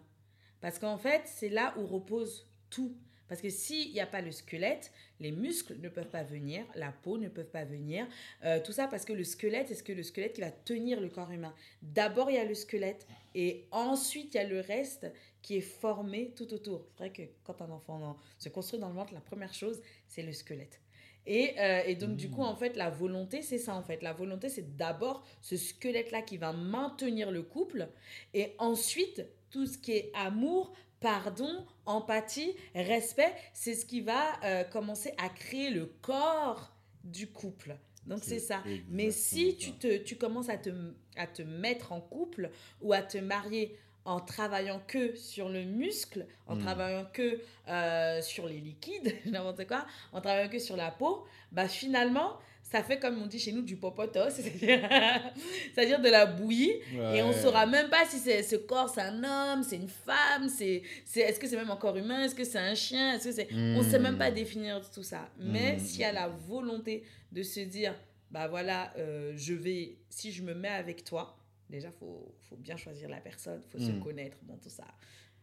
Parce 0.64 0.78
qu'en 0.78 0.96
fait, 0.96 1.20
c'est 1.26 1.50
là 1.50 1.74
où 1.76 1.84
repose 1.84 2.48
tout. 2.70 2.96
Parce 3.28 3.42
que 3.42 3.50
s'il 3.50 3.92
n'y 3.92 4.00
a 4.00 4.06
pas 4.06 4.22
le 4.22 4.32
squelette, 4.32 4.92
les 5.20 5.30
muscles 5.30 5.76
ne 5.78 5.90
peuvent 5.90 6.08
pas 6.08 6.22
venir, 6.22 6.64
la 6.74 6.90
peau 6.90 7.18
ne 7.18 7.28
peut 7.28 7.44
pas 7.44 7.66
venir. 7.66 8.06
euh, 8.46 8.58
tout 8.64 8.72
ça 8.72 8.88
parce 8.88 9.04
que 9.04 9.12
le 9.12 9.24
squelette, 9.24 9.68
c'est 9.68 9.74
ce 9.74 9.82
que 9.82 9.92
le 9.92 10.02
squelette 10.02 10.32
qui 10.32 10.40
va 10.40 10.50
tenir 10.50 11.02
le 11.02 11.10
corps 11.10 11.30
humain. 11.30 11.54
D'abord, 11.82 12.30
il 12.30 12.36
y 12.36 12.38
a 12.38 12.46
le 12.46 12.54
squelette 12.54 13.06
et 13.34 13.66
ensuite, 13.72 14.32
il 14.32 14.38
y 14.38 14.40
a 14.40 14.48
le 14.48 14.60
reste 14.60 15.12
qui 15.42 15.58
est 15.58 15.60
formé 15.60 16.32
tout 16.34 16.54
autour. 16.54 16.86
C'est 16.92 16.98
vrai 16.98 17.12
que 17.12 17.22
quand 17.42 17.60
un 17.60 17.68
enfant 17.70 18.16
se 18.38 18.48
construit 18.48 18.80
dans 18.80 18.88
le 18.88 18.94
ventre, 18.94 19.12
la 19.12 19.20
première 19.20 19.52
chose, 19.52 19.82
c'est 20.08 20.22
le 20.22 20.32
squelette. 20.32 20.80
Et, 21.26 21.58
euh, 21.58 21.82
et 21.86 21.94
donc, 21.94 22.16
du 22.16 22.30
coup, 22.30 22.42
en 22.42 22.56
fait, 22.56 22.74
la 22.76 22.88
volonté, 22.88 23.42
c'est 23.42 23.58
ça, 23.58 23.74
en 23.74 23.82
fait. 23.82 24.02
La 24.02 24.14
volonté, 24.14 24.48
c'est 24.48 24.76
d'abord 24.76 25.26
ce 25.42 25.58
squelette-là 25.58 26.22
qui 26.22 26.38
va 26.38 26.54
maintenir 26.54 27.30
le 27.30 27.42
couple. 27.42 27.88
Et 28.32 28.54
ensuite, 28.58 29.26
tout 29.54 29.66
ce 29.66 29.78
qui 29.78 29.92
est 29.92 30.10
amour, 30.14 30.72
pardon, 30.98 31.64
empathie, 31.86 32.56
respect, 32.74 33.32
c'est 33.52 33.74
ce 33.74 33.86
qui 33.86 34.00
va 34.00 34.32
euh, 34.42 34.64
commencer 34.64 35.14
à 35.16 35.28
créer 35.28 35.70
le 35.70 35.86
corps 35.86 36.74
du 37.04 37.28
couple. 37.28 37.76
Donc, 38.04 38.18
c'est 38.24 38.40
ça. 38.40 38.64
Mais 38.88 39.12
si 39.12 39.56
tu, 39.56 39.70
te, 39.70 39.98
tu 39.98 40.16
commences 40.16 40.48
à 40.48 40.58
te, 40.58 40.70
à 41.14 41.28
te 41.28 41.42
mettre 41.42 41.92
en 41.92 42.00
couple 42.00 42.50
ou 42.82 42.92
à 42.92 43.00
te 43.00 43.16
marier 43.16 43.78
en 44.04 44.20
travaillant 44.20 44.80
que 44.86 45.14
sur 45.16 45.48
le 45.48 45.64
muscle, 45.64 46.26
en 46.46 46.56
Mm. 46.56 46.60
travaillant 46.60 47.06
que 47.12 47.40
euh, 47.68 48.20
sur 48.22 48.46
les 48.46 48.58
liquides, 48.60 49.14
n'importe 49.26 49.66
quoi, 49.66 49.86
en 50.12 50.20
travaillant 50.20 50.50
que 50.50 50.58
sur 50.58 50.76
la 50.76 50.90
peau, 50.90 51.24
bah 51.52 51.68
finalement, 51.68 52.36
ça 52.62 52.82
fait 52.82 52.98
comme 52.98 53.20
on 53.22 53.26
dit 53.26 53.38
chez 53.38 53.52
nous 53.52 53.62
du 53.62 53.76
popotos, 53.76 54.30
c'est-à-dire 55.74 56.00
de 56.00 56.08
la 56.08 56.26
bouillie. 56.26 56.72
Et 57.12 57.22
on 57.22 57.28
Ouais. 57.30 57.32
saura 57.40 57.66
même 57.66 57.88
pas 57.88 58.04
si 58.06 58.18
c'est 58.18 58.42
ce 58.42 58.56
corps 58.56 58.88
c'est 58.88 59.00
un 59.02 59.22
homme, 59.24 59.62
c'est 59.62 59.76
une 59.76 59.88
femme, 59.88 60.48
c'est 60.48 60.82
c'est 61.04 61.20
est-ce 61.20 61.38
que 61.40 61.46
c'est 61.46 61.56
même 61.56 61.70
un 61.70 61.76
corps 61.76 61.96
humain, 61.96 62.24
est-ce 62.24 62.34
que 62.34 62.44
c'est 62.44 62.58
un 62.58 62.74
chien, 62.74 63.14
est-ce 63.14 63.24
que 63.28 63.32
c'est 63.32 63.48
on 63.52 63.82
sait 63.82 63.98
même 63.98 64.18
pas 64.18 64.30
Mm. 64.30 64.34
définir 64.34 64.90
tout 64.90 65.02
ça. 65.02 65.28
Mais 65.38 65.76
Mm. 65.76 65.78
s'il 65.78 66.00
y 66.00 66.04
a 66.04 66.12
la 66.12 66.28
volonté 66.28 67.04
de 67.32 67.42
se 67.42 67.60
dire 67.60 67.94
bah 68.30 68.48
voilà, 68.48 68.92
euh, 68.98 69.32
je 69.36 69.54
vais 69.54 69.96
si 70.10 70.32
je 70.32 70.42
me 70.42 70.54
mets 70.54 70.68
avec 70.68 71.04
toi, 71.04 71.36
déjà 71.70 71.90
faut 71.92 72.34
faut 72.48 72.56
bien 72.56 72.76
choisir 72.76 73.08
la 73.08 73.20
personne, 73.20 73.62
faut 73.70 73.78
se 73.78 73.90
Mm. 73.92 74.00
connaître 74.00 74.38
bon 74.42 74.56
tout 74.58 74.68
ça. 74.70 74.84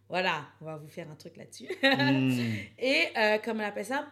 Voilà, 0.10 0.46
on 0.60 0.66
va 0.66 0.76
vous 0.78 0.90
faire 0.90 1.10
un 1.10 1.16
truc 1.16 1.38
là-dessus. 1.38 1.70
Mm. 1.84 2.32
Et 2.80 3.06
euh, 3.18 3.38
comme 3.40 3.58
on 3.58 3.64
appelle 3.64 3.86
ça, 3.86 4.12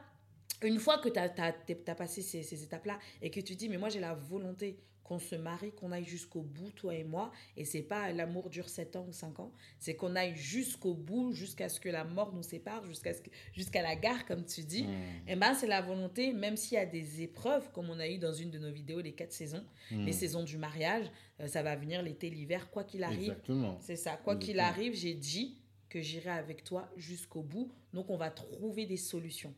une 0.63 0.79
fois 0.79 0.97
que 0.99 1.09
tu 1.09 1.19
as, 1.19 1.95
passé 1.95 2.21
ces, 2.21 2.43
ces 2.43 2.63
étapes-là 2.63 2.99
et 3.21 3.29
que 3.29 3.39
tu 3.41 3.55
dis, 3.55 3.69
mais 3.69 3.77
moi 3.77 3.89
j'ai 3.89 3.99
la 3.99 4.13
volonté 4.13 4.77
qu'on 5.09 5.19
se 5.19 5.35
marie, 5.35 5.71
qu'on 5.71 5.91
aille 5.91 6.05
jusqu'au 6.05 6.41
bout, 6.41 6.71
toi 6.71 6.93
et 6.93 7.03
moi, 7.03 7.31
et 7.57 7.65
c'est 7.65 7.81
pas 7.81 8.11
l'amour 8.11 8.49
dure 8.49 8.69
7 8.69 8.95
ans 8.95 9.05
ou 9.09 9.11
5 9.11 9.39
ans, 9.39 9.51
c'est 9.79 9.95
qu'on 9.95 10.15
aille 10.15 10.35
jusqu'au 10.35 10.93
bout, 10.93 11.33
jusqu'à 11.33 11.67
ce 11.67 11.79
que 11.79 11.89
la 11.89 12.03
mort 12.03 12.31
nous 12.33 12.43
sépare, 12.43 12.85
jusqu'à 12.85 13.11
jusqu'à 13.51 13.81
la 13.81 13.95
gare, 13.95 14.25
comme 14.25 14.45
tu 14.45 14.61
dis. 14.61 14.83
Mm. 14.83 15.29
Et 15.29 15.35
ben 15.35 15.53
c'est 15.55 15.67
la 15.67 15.81
volonté, 15.81 16.31
même 16.31 16.55
s'il 16.55 16.75
y 16.75 16.81
a 16.81 16.85
des 16.85 17.21
épreuves, 17.23 17.71
comme 17.71 17.89
on 17.89 17.99
a 17.99 18.07
eu 18.07 18.19
dans 18.19 18.33
une 18.33 18.51
de 18.51 18.59
nos 18.59 18.71
vidéos, 18.71 19.01
les 19.01 19.13
quatre 19.13 19.33
saisons, 19.33 19.65
Mm. 19.91 20.05
les 20.05 20.13
saisons 20.13 20.43
du 20.43 20.57
mariage, 20.57 21.05
euh, 21.39 21.47
ça 21.47 21.63
va 21.63 21.75
venir 21.75 22.01
l'été, 22.03 22.29
l'hiver, 22.29 22.69
quoi 22.69 22.83
qu'il 22.83 23.03
arrive. 23.03 23.31
Exactement. 23.31 23.77
C'est 23.81 23.95
ça, 23.95 24.17
quoi 24.17 24.35
qu'il 24.35 24.59
arrive, 24.59 24.93
j'ai 24.93 25.15
dit, 25.15 25.57
que 25.89 26.01
j'irai 26.01 26.29
avec 26.29 26.63
toi 26.63 26.87
jusqu'au 26.97 27.41
bout. 27.41 27.71
Donc, 27.93 28.11
on 28.11 28.17
va 28.17 28.29
trouver 28.29 28.85
des 28.85 28.97
solutions. 28.97 29.53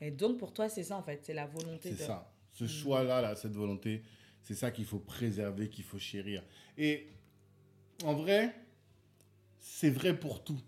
Et 0.00 0.10
donc, 0.10 0.38
pour 0.38 0.52
toi, 0.52 0.68
c'est 0.68 0.82
ça, 0.82 0.96
en 0.96 1.02
fait. 1.02 1.20
C'est 1.22 1.34
la 1.34 1.46
volonté 1.46 1.90
C'est 1.90 2.00
de... 2.00 2.06
ça. 2.06 2.32
Ce 2.52 2.66
choix-là, 2.66 3.20
là, 3.20 3.36
cette 3.36 3.52
volonté, 3.54 4.02
c'est 4.44 4.54
ça 4.54 4.70
qu'il 4.70 4.84
faut 4.84 5.00
préserver, 5.00 5.68
qu'il 5.68 5.84
faut 5.84 5.98
chérir. 5.98 6.44
Et 6.78 7.08
en 8.04 8.14
vrai, 8.14 8.54
c'est 9.58 9.90
vrai 9.90 10.18
pour 10.18 10.44
tout. 10.44 10.60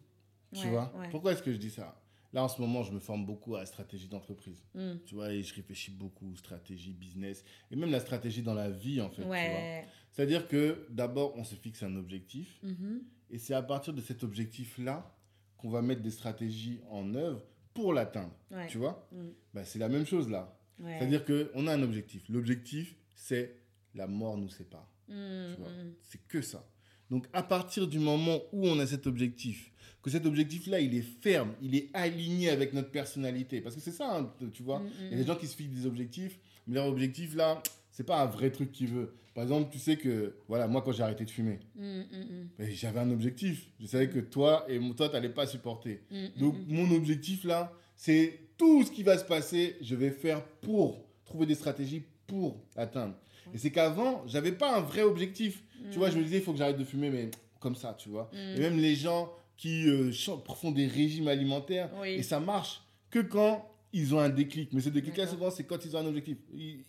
Tu 0.53 0.65
Ouais, 0.65 0.71
vois 0.71 0.93
ouais. 0.99 1.09
Pourquoi 1.11 1.33
est-ce 1.33 1.43
que 1.43 1.53
je 1.53 1.59
dis 1.59 1.71
ça? 1.71 2.01
Là, 2.33 2.43
en 2.45 2.49
ce 2.49 2.61
moment, 2.61 2.83
je 2.83 2.93
me 2.93 2.99
forme 2.99 3.25
beaucoup 3.25 3.55
à 3.57 3.61
la 3.61 3.67
stratégie 3.67 4.09
d'entreprise. 4.09 4.63
Mm. 4.75 4.95
Tu 5.07 5.15
vois, 5.15 5.33
et 5.33 5.43
je 5.43 5.55
réfléchis 5.55 5.91
beaucoup, 5.91 6.35
stratégie, 6.37 6.93
business, 6.93 7.45
et 7.71 7.77
même 7.77 7.91
la 7.91 8.01
stratégie 8.01 8.43
dans 8.43 8.53
la 8.55 8.69
vie, 8.71 9.01
en 9.01 9.11
fait. 9.11 9.23
Ouais. 9.25 9.87
C'est-à-dire 10.11 10.49
que 10.49 10.87
d'abord, 10.91 11.35
on 11.37 11.45
se 11.45 11.55
fixe 11.55 11.83
un 11.83 11.95
objectif, 11.97 12.59
Mhm. 12.63 13.03
et 13.31 13.39
c'est 13.39 13.55
à 13.55 13.63
partir 13.63 13.93
de 13.95 14.01
cet 14.01 14.23
objectif-là 14.25 15.15
qu'on 15.57 15.71
va 15.71 15.83
mettre 15.83 16.03
des 16.03 16.11
stratégies 16.11 16.81
en 16.91 17.15
œuvre 17.15 17.43
pour 17.75 17.93
l'atteindre. 17.93 18.35
Tu 18.69 18.79
vois? 18.79 19.07
Mm. 19.13 19.29
Bah, 19.55 19.65
C'est 19.65 19.79
la 19.79 19.89
même 19.89 20.07
chose 20.07 20.29
là. 20.31 20.59
C'est-à-dire 20.79 21.25
qu'on 21.25 21.67
a 21.67 21.73
un 21.73 21.83
objectif. 21.83 22.29
L'objectif, 22.29 22.97
c'est 23.15 23.57
la 23.97 24.07
mort 24.07 24.37
nous 24.37 24.49
sépare. 24.49 24.89
Mm, 25.09 25.55
vois. 25.59 25.69
mm. 25.69 25.93
C'est 26.03 26.21
que 26.29 26.43
ça. 26.43 26.65
Donc, 27.11 27.27
à 27.33 27.43
partir 27.43 27.87
du 27.87 27.99
moment 27.99 28.41
où 28.53 28.67
on 28.67 28.79
a 28.81 28.87
cet 28.87 29.07
objectif, 29.07 29.71
que 30.03 30.11
cet 30.11 30.27
objectif-là, 30.27 30.81
il 30.81 30.95
est 30.95 31.03
ferme, 31.03 31.53
il 31.63 31.75
est 31.75 31.89
aligné 31.95 32.51
avec 32.51 32.73
notre 32.73 32.91
personnalité. 32.91 33.61
Parce 33.61 33.75
que 33.75 33.81
c'est 33.81 33.93
ça, 33.93 34.17
hein, 34.19 34.33
tu 34.53 34.63
vois. 34.63 34.81
Mm, 34.81 34.91
Il 35.01 35.11
y 35.11 35.15
a 35.15 35.17
des 35.19 35.27
gens 35.27 35.37
qui 35.37 35.47
se 35.47 35.57
fixent 35.57 35.75
des 35.75 35.87
objectifs, 35.87 36.39
mais 36.67 36.75
leur 36.75 36.87
objectif, 36.87 37.35
là, 37.35 37.63
c'est 37.91 38.05
pas 38.05 38.23
un 38.23 38.27
vrai 38.27 38.51
truc 38.51 38.73
qu'ils 38.73 38.89
veulent. 38.89 39.13
Par 39.35 39.43
exemple, 39.45 39.69
tu 39.71 39.79
sais 39.79 39.97
que, 39.97 40.37
voilà, 40.49 40.67
moi, 40.67 40.81
quand 40.83 40.93
j'ai 40.93 41.03
arrêté 41.03 41.25
de 41.25 41.31
fumer, 41.31 41.59
Mm, 41.75 41.83
mm, 41.85 42.03
mm. 42.13 42.49
ben, 42.59 42.71
j'avais 42.71 43.01
un 43.01 43.11
objectif. 43.11 43.69
Je 43.81 43.87
savais 43.87 44.09
que 44.09 44.19
toi 44.21 44.65
et 44.69 44.79
toi, 44.97 45.09
tu 45.09 45.15
n'allais 45.15 45.29
pas 45.29 45.47
supporter. 45.47 46.03
Mm, 46.11 46.17
mm, 46.17 46.31
Donc, 46.39 46.55
mm. 46.55 46.65
mon 46.69 46.91
objectif, 46.97 47.45
là, 47.45 47.73
c'est 47.97 48.41
tout 48.57 48.83
ce 48.85 48.91
qui 48.91 49.03
va 49.03 49.19
se 49.19 49.25
passer, 49.25 49.77
je 49.83 49.95
vais 49.95 50.11
faire 50.11 50.45
pour 50.61 51.05
trouver 51.25 51.47
des 51.47 51.55
stratégies 51.55 52.03
pour 52.27 52.59
atteindre. 52.77 53.15
Et 53.55 53.59
c'est 53.59 53.71
qu'avant, 53.71 54.23
j'avais 54.27 54.53
pas 54.53 54.77
un 54.77 54.81
vrai 54.81 55.03
objectif. 55.03 55.63
Tu 55.91 55.99
vois, 55.99 56.11
je 56.11 56.19
me 56.19 56.23
disais, 56.25 56.39
il 56.39 56.43
faut 56.43 56.53
que 56.53 56.59
j'arrête 56.59 56.79
de 56.79 56.85
fumer, 56.85 57.11
mais 57.11 57.31
comme 57.61 57.77
ça, 57.77 57.95
tu 57.99 58.09
vois. 58.09 58.31
Mm. 58.33 58.37
Et 58.57 58.59
même 58.61 58.79
les 58.79 58.95
gens 58.97 59.31
qui 59.57 59.89
euh, 59.89 60.13
font 60.61 60.71
des 60.73 60.87
régimes 60.87 61.29
alimentaires, 61.29 61.91
Oui. 62.01 62.11
et 62.11 62.23
ça 62.23 62.41
marche 62.41 62.83
que 63.11 63.21
quand 63.21 63.69
ils 63.93 64.15
ont 64.15 64.19
un 64.21 64.29
déclic. 64.29 64.73
Mais 64.73 64.81
ce 64.83 64.89
déclic-là, 64.91 65.27
souvent, 65.27 65.51
c'est 65.51 65.65
quand 65.65 65.85
ils 65.85 65.97
ont 65.97 66.01
un 66.01 66.07
objectif. 66.07 66.37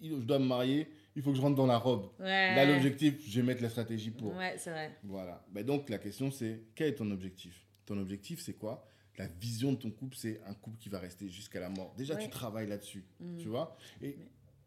Je 0.02 0.16
dois 0.16 0.40
me 0.40 0.46
marier, 0.46 0.88
il 1.16 1.22
faut 1.22 1.32
que 1.32 1.38
je 1.38 1.42
rentre 1.42 1.56
dans 1.56 1.66
la 1.68 1.78
robe. 1.78 2.10
Ouais. 2.20 2.56
Là, 2.56 2.66
l'objectif, 2.66 3.14
je 3.30 3.40
vais 3.40 3.46
mettre 3.48 3.62
la 3.64 3.70
stratégie 3.70 4.10
pour. 4.12 4.36
Ouais, 4.36 4.56
c'est 4.58 4.72
vrai. 4.72 4.92
Voilà. 5.04 5.46
Ben 5.52 5.64
donc, 5.66 5.90
la 5.90 6.00
question, 6.00 6.32
c'est 6.32 6.64
quel 6.76 6.90
est 6.90 6.96
ton 6.96 7.10
objectif? 7.12 7.66
Ton 7.86 7.98
objectif, 8.00 8.42
c'est 8.42 8.58
quoi? 8.58 8.86
La 9.18 9.28
vision 9.28 9.72
de 9.72 9.78
ton 9.78 9.90
couple, 9.90 10.16
c'est 10.18 10.42
un 10.48 10.54
couple 10.54 10.78
qui 10.80 10.90
va 10.90 11.00
rester 11.00 11.28
jusqu'à 11.30 11.60
la 11.60 11.70
mort. 11.70 11.94
Déjà, 11.98 12.16
Ouais. 12.16 12.24
tu 12.24 12.30
travailles 12.30 12.68
là-dessus. 12.68 13.04
Mm. 13.20 13.38
Tu 13.38 13.48
vois? 13.48 13.76
Et. 14.02 14.18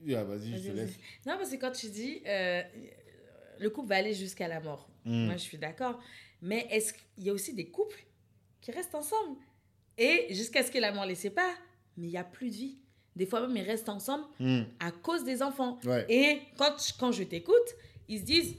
Ah, 0.08 0.24
vas-y, 0.24 0.58
je 0.62 0.68
te 0.70 0.72
laisse. 0.76 0.92
Non, 1.26 1.36
parce 1.36 1.50
que 1.50 1.56
quand 1.56 1.72
tu 1.72 1.88
dis 1.90 2.22
euh, 2.26 2.62
le 3.58 3.70
couple 3.70 3.88
va 3.88 3.96
aller 3.96 4.14
jusqu'à 4.14 4.48
la 4.48 4.60
mort, 4.60 4.88
Mm. 5.04 5.26
moi 5.26 5.34
je 5.34 5.42
suis 5.42 5.58
d'accord. 5.58 5.98
Mais 6.42 6.66
est-ce 6.70 6.92
qu'il 6.92 7.24
y 7.24 7.30
a 7.30 7.32
aussi 7.32 7.54
des 7.54 7.66
couples 7.70 8.02
qui 8.60 8.70
restent 8.70 8.94
ensemble 8.94 9.36
et 9.98 10.26
jusqu'à 10.30 10.62
ce 10.62 10.70
que 10.70 10.78
la 10.78 10.92
mort 10.92 11.06
les 11.06 11.14
sépare, 11.14 11.54
mais 11.96 12.06
il 12.06 12.10
n'y 12.10 12.16
a 12.18 12.24
plus 12.24 12.48
de 12.50 12.54
vie. 12.54 12.78
Des 13.16 13.26
fois 13.26 13.40
même 13.46 13.56
ils 13.56 13.62
restent 13.68 13.88
ensemble 13.88 14.24
Mm. 14.38 14.62
à 14.78 14.90
cause 14.90 15.24
des 15.24 15.42
enfants. 15.42 15.78
Ouais. 15.84 16.04
Et 16.08 16.40
quand, 16.58 16.74
je- 16.78 16.92
quand 16.98 17.12
je 17.12 17.22
t'écoute, 17.24 17.56
ils 18.08 18.20
se 18.20 18.24
disent 18.24 18.56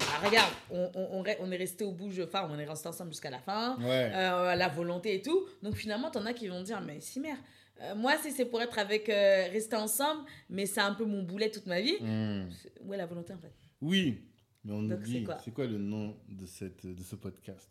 Ah, 0.00 0.26
regarde, 0.26 0.52
on, 0.70 0.90
on, 0.94 1.24
est 1.52 1.56
resté 1.56 1.84
au 1.84 1.92
bout, 1.92 2.10
je- 2.10 2.22
enfin, 2.22 2.48
on 2.50 2.58
est 2.58 2.64
resté 2.64 2.88
ensemble 2.88 3.10
jusqu'à 3.10 3.30
la 3.30 3.38
fin, 3.40 3.76
Ouais. 3.80 4.10
euh, 4.14 4.54
la 4.54 4.68
volonté 4.68 5.14
et 5.16 5.22
tout. 5.22 5.46
Donc 5.62 5.74
finalement, 5.76 6.10
t'en 6.10 6.24
as 6.26 6.32
qui 6.32 6.48
vont 6.48 6.62
dire 6.62 6.80
Mais 6.80 7.00
si, 7.00 7.20
mère, 7.20 7.36
euh, 7.80 7.94
moi, 7.94 8.16
si 8.18 8.30
c'est 8.32 8.44
pour 8.46 8.60
être 8.62 8.78
avec, 8.78 9.08
euh, 9.08 9.48
rester 9.50 9.76
ensemble, 9.76 10.22
mais 10.50 10.66
c'est 10.66 10.80
un 10.80 10.94
peu 10.94 11.04
mon 11.04 11.22
boulet 11.22 11.50
toute 11.50 11.66
ma 11.66 11.80
vie, 11.80 11.96
Mm. 12.00 12.50
c'est- 12.50 12.72
où 12.82 12.92
est 12.94 12.96
la 12.96 13.06
volonté 13.06 13.32
en 13.32 13.38
fait 13.38 13.52
Oui, 13.80 14.20
mais 14.64 14.72
on 14.72 14.82
Donc, 14.82 14.98
oublie. 14.98 15.12
c'est 15.20 15.24
quoi 15.24 15.38
C'est 15.44 15.50
quoi 15.52 15.66
le 15.66 15.78
nom 15.78 16.16
de, 16.28 16.46
cette, 16.46 16.86
de 16.86 17.02
ce 17.02 17.16
podcast? 17.16 17.70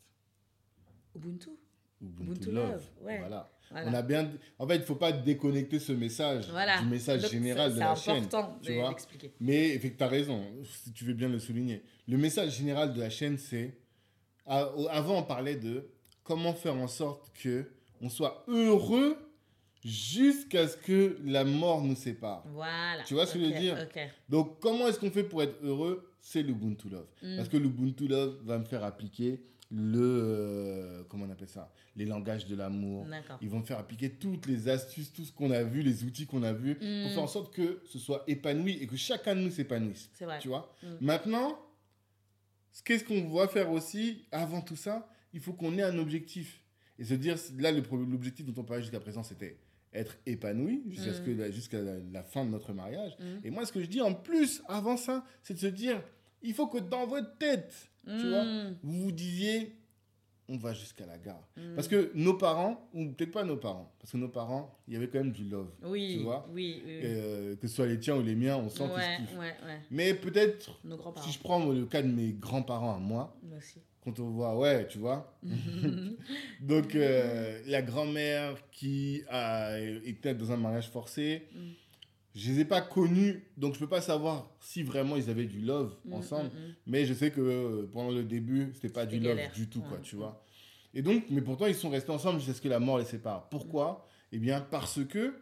Ubuntu. 1.15 1.50
Ubuntu, 2.01 2.24
Ubuntu 2.24 2.51
Love. 2.51 2.70
Love, 2.72 2.89
ouais. 3.03 3.20
Voilà. 3.20 3.51
Voilà. 3.70 3.89
On 3.89 3.93
a 3.93 4.01
bien... 4.01 4.29
En 4.60 4.67
fait, 4.67 4.75
il 4.75 4.79
ne 4.81 4.86
faut 4.86 4.96
pas 4.96 5.12
déconnecter 5.13 5.79
ce 5.79 5.93
message 5.93 6.50
Voilà. 6.50 6.81
du 6.81 6.88
message 6.88 7.22
Donc, 7.22 7.31
général 7.31 7.70
c'est- 7.70 7.75
de 7.75 7.79
la 7.79 7.96
C'est 7.96 8.03
chaîne. 8.03 8.24
important 8.24 8.60
tu 8.62 8.70
de- 8.72 8.75
vois. 8.77 8.89
d'expliquer. 8.89 9.34
Mais 9.39 9.79
tu 9.79 10.03
as 10.03 10.08
raison, 10.08 10.43
si 10.84 10.91
tu 10.91 11.05
veux 11.05 11.13
bien 11.13 11.29
le 11.29 11.39
souligner. 11.39 11.81
Le 12.08 12.17
message 12.17 12.58
général 12.58 12.93
de 12.93 13.00
la 13.00 13.10
chaîne, 13.10 13.38
c'est. 13.38 13.77
Avant, 14.46 15.20
on 15.20 15.24
parlait 15.24 15.55
de 15.55 15.89
comment 16.24 16.53
faire 16.53 16.75
en 16.75 16.88
sorte 16.88 17.31
que 17.38 17.72
on 18.01 18.10
soit 18.10 18.43
heureux 18.50 19.15
jusqu'à 19.83 20.67
ce 20.67 20.77
que 20.77 21.17
la 21.23 21.43
mort 21.43 21.81
nous 21.81 21.95
sépare. 21.95 22.43
Voilà. 22.53 23.03
Tu 23.05 23.13
vois 23.13 23.25
ce 23.25 23.33
que 23.33 23.39
je 23.39 23.45
veux 23.45 23.59
dire? 23.59 23.88
Donc, 24.29 24.59
comment 24.59 24.88
est-ce 24.88 25.00
qu'on 25.00 25.11
fait 25.11 25.23
pour 25.23 25.41
être 25.43 25.55
heureux? 25.63 26.07
C'est 26.19 26.43
l'Ubuntu 26.43 26.89
Love. 26.89 27.07
Mm. 27.23 27.38
Parce 27.38 27.50
que 27.50 27.57
l'Ubuntu 27.57 28.07
Love 28.07 28.39
va 28.43 28.59
me 28.59 28.63
faire 28.65 28.83
appliquer 28.83 29.41
le. 29.71 30.00
euh, 30.01 31.03
comment 31.09 31.25
on 31.25 31.31
appelle 31.31 31.47
ça? 31.50 31.71
Les 31.95 32.05
langages 32.05 32.45
de 32.45 32.55
l'amour. 32.55 33.05
Ils 33.41 33.50
vont 33.50 33.59
me 33.59 33.65
faire 33.65 33.79
appliquer 33.79 34.11
toutes 34.11 34.45
les 34.45 34.69
astuces, 34.69 35.11
tout 35.11 35.25
ce 35.25 35.31
qu'on 35.31 35.50
a 35.51 35.63
vu, 35.63 35.81
les 35.81 36.03
outils 36.03 36.25
qu'on 36.27 36.43
a 36.43 36.53
vus, 36.53 36.75
pour 36.75 36.85
Mm. 36.88 37.09
faire 37.09 37.23
en 37.23 37.27
sorte 37.27 37.53
que 37.53 37.81
ce 37.85 37.97
soit 38.00 38.23
épanoui 38.27 38.77
et 38.81 38.88
que 38.88 38.95
chacun 38.95 39.35
de 39.35 39.41
nous 39.41 39.50
s'épanouisse. 39.51 40.09
C'est 40.13 40.25
vrai. 40.25 40.39
Tu 40.39 40.47
vois? 40.47 40.73
Mm. 40.83 40.88
Maintenant, 41.01 41.59
ce 42.71 42.83
qu'est-ce 42.83 43.03
qu'on 43.03 43.27
va 43.29 43.47
faire 43.47 43.71
aussi 43.71 44.25
avant 44.31 44.61
tout 44.61 44.75
ça 44.75 45.09
Il 45.33 45.39
faut 45.39 45.53
qu'on 45.53 45.77
ait 45.77 45.83
un 45.83 45.97
objectif. 45.97 46.61
Et 47.00 47.03
se 47.03 47.15
dire, 47.15 47.35
là, 47.57 47.71
l'objectif 47.71 48.45
dont 48.45 48.61
on 48.61 48.63
parlait 48.63 48.83
jusqu'à 48.83 49.00
présent, 49.00 49.23
c'était 49.23 49.57
être 49.93 50.15
épanoui 50.25 50.83
jusqu'à 50.89 51.13
ce 51.13 51.21
Mm. 51.21 51.25
que 51.25 51.31
la- 51.31 51.51
jusqu'à 51.51 51.81
la, 51.81 51.93
la 52.12 52.24
fin 52.24 52.45
de 52.45 52.50
notre 52.50 52.74
mariage. 52.74 53.12
Mm. 53.19 53.45
Et 53.45 53.50
moi, 53.50 53.65
ce 53.65 53.71
que 53.71 53.81
je 53.81 53.88
dis 53.88 54.01
en 54.01 54.13
plus, 54.13 54.62
avant 54.67 54.98
ça, 54.98 55.25
c'est 55.43 55.53
de 55.53 55.60
se 55.60 55.67
dire, 55.67 56.01
il 56.41 56.53
faut 56.53 56.67
que 56.67 56.77
dans 56.79 57.05
votre 57.05 57.38
tête, 57.38 57.89
tu 58.05 58.29
vois, 58.29 58.43
Mm. 58.45 58.77
vous 58.83 59.01
vous 59.01 59.12
disiez, 59.12 59.75
on 60.48 60.57
va 60.57 60.74
jusqu'à 60.74 61.05
la 61.05 61.17
gare. 61.17 61.48
Mm. 61.55 61.75
Parce 61.75 61.88
que 61.88 62.12
nos 62.13 62.33
parents, 62.33 62.89
ou 62.93 63.05
peut-être 63.12 63.31
pas 63.31 63.43
nos 63.43 63.57
parents, 63.57 63.93
parce 64.00 64.12
que 64.12 64.17
nos 64.17 64.27
parents, 64.29 64.77
il 64.88 64.93
y 64.93 64.98
avait 64.98 65.07
quand 65.07 65.19
même 65.19 65.31
du 65.31 65.45
love. 65.45 65.71
Oui, 65.83 66.15
tu 66.17 66.24
vois 66.24 66.45
oui, 66.51 66.81
oui. 66.86 66.91
oui. 66.93 67.00
Euh, 67.03 67.55
que 67.57 67.67
ce 67.67 67.75
soit 67.75 67.86
les 67.88 68.00
tiens 68.00 68.17
ou 68.17 68.21
les 68.24 68.36
miens, 68.36 68.57
on 68.57 68.69
sent 68.69 68.83
qu'ils 69.17 69.27
se 69.27 69.33
ouais, 69.38 69.55
ouais. 69.65 69.79
Mais 69.91 70.13
peut-être, 70.13 70.79
si 71.24 71.31
je 71.31 71.39
prends 71.39 71.65
le 71.69 71.86
cas 71.86 72.01
de 72.01 72.07
mes 72.12 72.33
grands-parents 72.33 72.95
à 72.95 73.00
moi, 73.00 73.38
Moi 73.43 73.57
aussi. 73.57 73.79
Quand 74.03 74.20
on 74.20 74.29
voit, 74.29 74.58
ouais, 74.58 74.88
tu 74.88 74.98
vois. 74.98 75.38
Donc, 76.62 76.96
euh, 76.96 77.62
la 77.67 77.81
grand-mère 77.81 78.55
qui 78.72 79.22
a 79.29 79.79
été 79.79 80.34
dans 80.34 80.51
un 80.51 80.58
mariage 80.58 80.89
forcé, 80.89 81.48
Mm. 81.53 81.60
je 82.36 82.51
les 82.51 82.60
ai 82.62 82.65
pas 82.65 82.81
connus, 82.81 83.43
donc 83.58 83.74
je 83.75 83.79
peux 83.79 83.88
pas 83.89 84.01
savoir 84.01 84.50
si 84.60 84.84
vraiment 84.84 85.17
ils 85.17 85.29
avaient 85.29 85.46
du 85.46 85.60
love 85.62 85.93
Mm, 86.05 86.13
ensemble. 86.13 86.50
mm, 86.50 86.70
mm. 86.70 86.74
Mais 86.88 87.05
je 87.05 87.13
sais 87.13 87.31
que 87.31 87.41
euh, 87.41 87.89
pendant 87.91 88.12
le 88.12 88.24
début, 88.24 88.72
c'était 88.74 88.89
pas 88.89 89.05
du 89.05 89.20
love 89.20 89.38
du 89.53 89.67
tout, 89.67 89.81
quoi, 89.81 89.98
tu 90.01 90.15
vois. 90.15 90.43
Et 90.93 91.01
donc, 91.01 91.24
mais 91.29 91.41
pourtant, 91.41 91.67
ils 91.67 91.75
sont 91.75 91.89
restés 91.89 92.12
ensemble 92.12 92.39
jusqu'à 92.39 92.53
ce 92.53 92.62
que 92.62 92.67
la 92.70 92.79
mort 92.79 92.98
les 93.00 93.05
sépare. 93.05 93.48
Pourquoi? 93.50 94.08
Eh 94.31 94.38
bien, 94.39 94.62
parce 94.62 95.03
que 95.05 95.36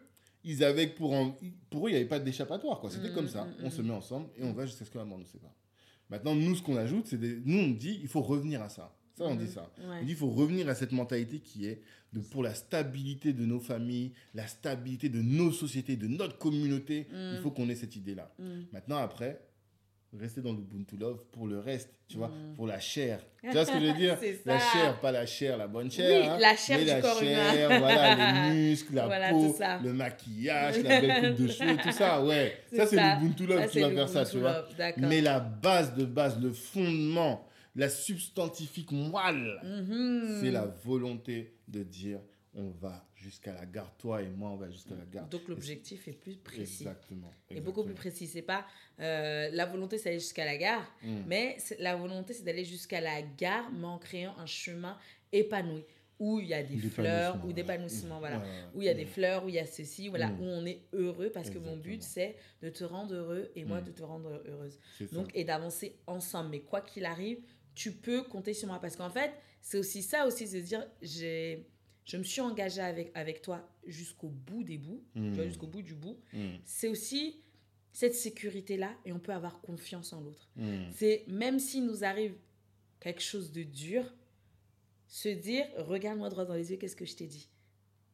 ils 0.44 0.64
avaient 0.64 0.86
pour, 0.86 1.14
eux, 1.14 1.32
il 1.42 1.80
n'y 1.90 1.96
avait 1.96 2.04
pas 2.06 2.18
d'échappatoire, 2.18 2.80
quoi. 2.80 2.90
C'était 2.90 3.10
Mm, 3.10 3.14
comme 3.14 3.28
ça. 3.28 3.46
On 3.62 3.70
se 3.70 3.82
met 3.82 3.92
ensemble 3.92 4.28
et 4.38 4.44
on 4.44 4.52
va 4.52 4.64
jusqu'à 4.66 4.84
ce 4.84 4.90
que 4.90 4.98
la 4.98 5.04
mort 5.04 5.18
nous 5.18 5.26
sépare. 5.26 5.50
Maintenant, 6.10 6.34
nous, 6.34 6.54
ce 6.56 6.62
qu'on 6.62 6.76
ajoute, 6.76 7.06
c'est 7.06 7.18
des... 7.18 7.40
nous, 7.44 7.58
on 7.58 7.70
dit, 7.70 7.98
il 8.02 8.08
faut 8.08 8.20
revenir 8.22 8.62
à 8.62 8.68
ça. 8.68 8.94
Ça, 9.16 9.24
on 9.26 9.34
Mhm. 9.34 9.44
dit 9.46 9.52
ça. 9.52 9.70
Ouais. 9.78 9.98
On 10.00 10.04
dit, 10.04 10.10
il 10.12 10.16
faut 10.16 10.30
revenir 10.30 10.68
à 10.68 10.74
cette 10.74 10.92
mentalité 10.92 11.38
qui 11.40 11.66
est 11.66 11.82
de, 12.12 12.20
pour 12.20 12.42
la 12.42 12.54
stabilité 12.54 13.32
de 13.32 13.44
nos 13.44 13.60
familles, 13.60 14.12
la 14.34 14.46
stabilité 14.46 15.08
de 15.08 15.20
nos 15.22 15.52
sociétés, 15.52 15.96
de 15.96 16.08
notre 16.08 16.38
communauté. 16.38 17.06
Mm. 17.12 17.34
Il 17.36 17.40
faut 17.42 17.50
qu'on 17.50 17.68
ait 17.68 17.74
cette 17.76 17.94
idée-là. 17.96 18.32
Mm. 18.38 18.44
Maintenant, 18.72 18.96
après, 18.96 19.40
rester 20.18 20.40
dans 20.40 20.52
l'Ubuntu 20.52 20.96
Love 20.96 21.22
pour 21.32 21.46
le 21.46 21.58
reste, 21.60 21.90
tu 22.08 22.16
vois, 22.16 22.28
Mm. 22.28 22.54
pour 22.56 22.66
la 22.66 22.80
chair. 22.80 23.20
Tu 23.42 23.50
vois 23.52 23.64
ce 23.64 23.72
que 23.72 23.80
je 23.80 23.86
veux 23.86 23.92
dire? 23.94 24.18
La 24.44 24.58
chair, 24.58 25.00
pas 25.00 25.12
la 25.12 25.24
chair, 25.26 25.56
la 25.56 25.66
bonne 25.68 25.90
chair. 25.90 26.20
Oui, 26.22 26.28
hein, 26.28 26.38
la 26.40 26.56
chair 26.56 26.78
mais 26.78 26.84
du 26.84 26.90
la 26.90 27.00
corps 27.00 27.22
humain. 27.22 27.52
chair, 27.52 27.78
voilà, 27.78 28.14
les 28.48 28.50
muscles, 28.70 28.94
la 28.96 29.06
Voilà, 29.06 29.30
peau, 29.30 29.56
le 29.84 29.92
maquillage, 29.92 30.78
la 30.82 31.00
belle 31.00 31.30
coupe 31.34 31.42
de 31.46 31.48
cheveux, 31.52 31.76
tout 31.76 31.92
ça, 31.92 32.22
ouais. 32.24 32.56
Ça, 32.74 32.86
c'est 32.86 32.96
l'Ubuntu 32.96 33.46
Love 33.46 33.60
Ça, 33.62 33.68
qui 33.68 33.80
va 33.80 33.90
faire 33.90 34.08
ça, 34.08 34.24
tu 34.24 34.38
vois. 34.38 34.64
Mais 34.98 35.20
la 35.20 35.40
base 35.40 35.94
de 35.94 36.04
base, 36.04 36.40
le 36.40 36.52
fondement, 36.52 37.46
la 37.76 37.88
substantifique 37.88 38.90
moelle, 38.92 39.58
Mhm. 39.62 40.38
c'est 40.42 40.50
la 40.50 40.66
volonté 40.84 41.54
de 41.68 41.82
dire 41.82 42.18
on 42.54 42.70
va 42.80 43.06
jusqu'à 43.20 43.52
la 43.52 43.66
gare, 43.66 43.94
toi 43.98 44.22
et 44.22 44.28
moi, 44.28 44.50
on 44.50 44.56
va 44.56 44.70
jusqu'à 44.70 44.94
la 44.94 45.04
gare. 45.04 45.28
Donc 45.28 45.46
l'objectif 45.48 46.08
est 46.08 46.12
plus 46.12 46.36
précis. 46.36 46.82
Exactement. 46.84 47.30
Et 47.50 47.60
beaucoup 47.60 47.84
plus 47.84 47.94
précis. 47.94 48.26
C'est 48.26 48.42
pas 48.42 48.66
euh, 48.98 49.48
la 49.52 49.66
volonté, 49.66 49.98
c'est 49.98 50.04
d'aller 50.04 50.18
jusqu'à 50.20 50.44
la 50.44 50.56
gare, 50.56 50.90
Mm. 51.02 51.22
mais 51.26 51.56
la 51.78 51.96
volonté, 51.96 52.32
c'est 52.34 52.42
d'aller 52.44 52.64
jusqu'à 52.64 53.00
la 53.00 53.22
gare, 53.22 53.70
mais 53.72 53.86
en 53.86 53.98
créant 53.98 54.36
un 54.38 54.46
chemin 54.46 54.96
épanoui 55.32 55.84
où 56.18 56.38
il 56.38 56.48
y 56.48 56.54
a 56.54 56.62
des 56.62 56.76
fleurs, 56.76 57.42
ou 57.46 57.52
d'épanouissement, 57.52 58.18
voilà. 58.18 58.38
Ouais, 58.40 58.44
Où 58.74 58.82
il 58.82 58.84
y 58.84 58.90
a 58.90 58.94
des 58.94 59.06
fleurs, 59.06 59.42
où 59.44 59.48
il 59.48 59.54
y 59.54 59.58
a 59.58 59.64
ceci, 59.64 60.08
voilà, 60.08 60.28
Mm. 60.28 60.40
où 60.40 60.44
on 60.44 60.66
est 60.66 60.82
heureux 60.92 61.30
parce 61.30 61.48
que 61.48 61.58
mon 61.58 61.78
but, 61.78 62.02
c'est 62.02 62.36
de 62.62 62.68
te 62.68 62.84
rendre 62.84 63.14
heureux 63.14 63.50
et 63.56 63.64
moi 63.64 63.80
Mm. 63.80 63.84
de 63.84 63.90
te 63.92 64.02
rendre 64.02 64.42
heureuse. 64.46 64.78
Ça. 64.98 65.04
Donc, 65.12 65.30
et 65.34 65.44
d'avancer 65.44 65.96
ensemble. 66.06 66.50
Mais 66.50 66.60
quoi 66.60 66.82
qu'il 66.82 67.06
arrive, 67.06 67.38
tu 67.74 67.92
peux 67.92 68.22
compter 68.22 68.52
sur 68.52 68.68
moi. 68.68 68.78
Parce 68.80 68.96
qu'en 68.96 69.08
fait, 69.08 69.32
c'est 69.62 69.78
aussi 69.78 70.02
ça 70.02 70.26
aussi, 70.26 70.46
de 70.50 70.60
dire, 70.60 70.86
j'ai, 71.00 71.66
je 72.04 72.16
me 72.16 72.22
suis 72.22 72.40
engagée 72.40 72.80
avec, 72.80 73.10
avec 73.14 73.42
toi 73.42 73.68
jusqu'au 73.86 74.28
bout 74.28 74.64
des 74.64 74.78
bouts, 74.78 75.02
tu 75.14 75.30
vois, 75.30 75.44
Mm. 75.44 75.48
jusqu'au 75.48 75.66
bout 75.66 75.82
du 75.82 75.94
bout. 75.94 76.18
Mm. 76.32 76.56
C'est 76.64 76.88
aussi 76.88 77.42
cette 77.92 78.14
sécurité-là 78.14 78.92
et 79.04 79.12
on 79.12 79.18
peut 79.18 79.32
avoir 79.32 79.60
confiance 79.60 80.12
en 80.12 80.20
l'autre. 80.20 80.48
Mm. 80.56 80.84
C'est 80.92 81.24
même 81.28 81.58
s'il 81.58 81.86
nous 81.86 82.04
arrive 82.04 82.34
quelque 83.00 83.22
chose 83.22 83.52
de 83.52 83.62
dur, 83.62 84.04
se 85.08 85.28
dire, 85.28 85.66
regarde-moi 85.76 86.28
droit 86.28 86.44
dans 86.44 86.54
les 86.54 86.70
yeux, 86.70 86.76
qu'est-ce 86.76 86.96
que 86.96 87.04
je 87.06 87.16
t'ai 87.16 87.26
dit? 87.26 87.48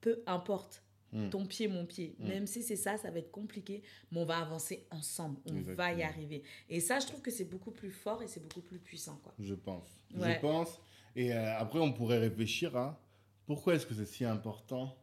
Peu 0.00 0.23
importe, 0.26 0.83
ton 1.31 1.47
pied, 1.47 1.66
mon 1.66 1.87
pied. 1.87 2.14
Même 2.19 2.47
si 2.47 2.62
c'est 2.62 2.76
ça, 2.76 2.99
ça 2.99 3.11
va 3.11 3.21
être 3.21 3.31
compliqué, 3.31 3.83
mais 4.12 4.21
on 4.21 4.26
va 4.26 4.38
avancer 4.38 4.87
ensemble, 4.90 5.38
on 5.50 5.55
va 5.75 5.95
y 5.95 6.02
arriver. 6.02 6.43
Et 6.69 6.78
ça, 6.81 6.99
je 6.99 7.07
trouve 7.07 7.23
que 7.23 7.31
c'est 7.31 7.45
beaucoup 7.47 7.71
plus 7.71 7.90
fort 7.90 8.23
et 8.23 8.28
c'est 8.28 8.43
beaucoup 8.43 8.61
plus 8.61 8.78
puissant. 8.78 9.19
Quoi. 9.23 9.33
Je 9.38 9.55
pense. 9.55 9.88
Ouais. 10.14 10.35
Je 10.35 10.40
pense. 10.40 10.78
Et 11.14 11.33
euh, 11.33 11.57
après, 11.59 11.78
on 11.78 11.93
pourrait 11.93 12.19
réfléchir 12.19 12.76
à 12.76 13.00
pourquoi 13.47 13.75
est-ce 13.75 13.87
que 13.87 13.95
c'est 13.95 14.07
si 14.07 14.25
important, 14.25 14.97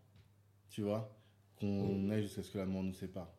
tu 0.69 0.81
vois, 0.81 1.15
qu'on 1.59 2.09
aille 2.09 2.23
jusqu'à 2.23 2.43
ce 2.43 2.51
que 2.51 2.57
la 2.57 2.65
mort 2.65 2.83
nous 2.83 2.93
sépare? 2.93 3.31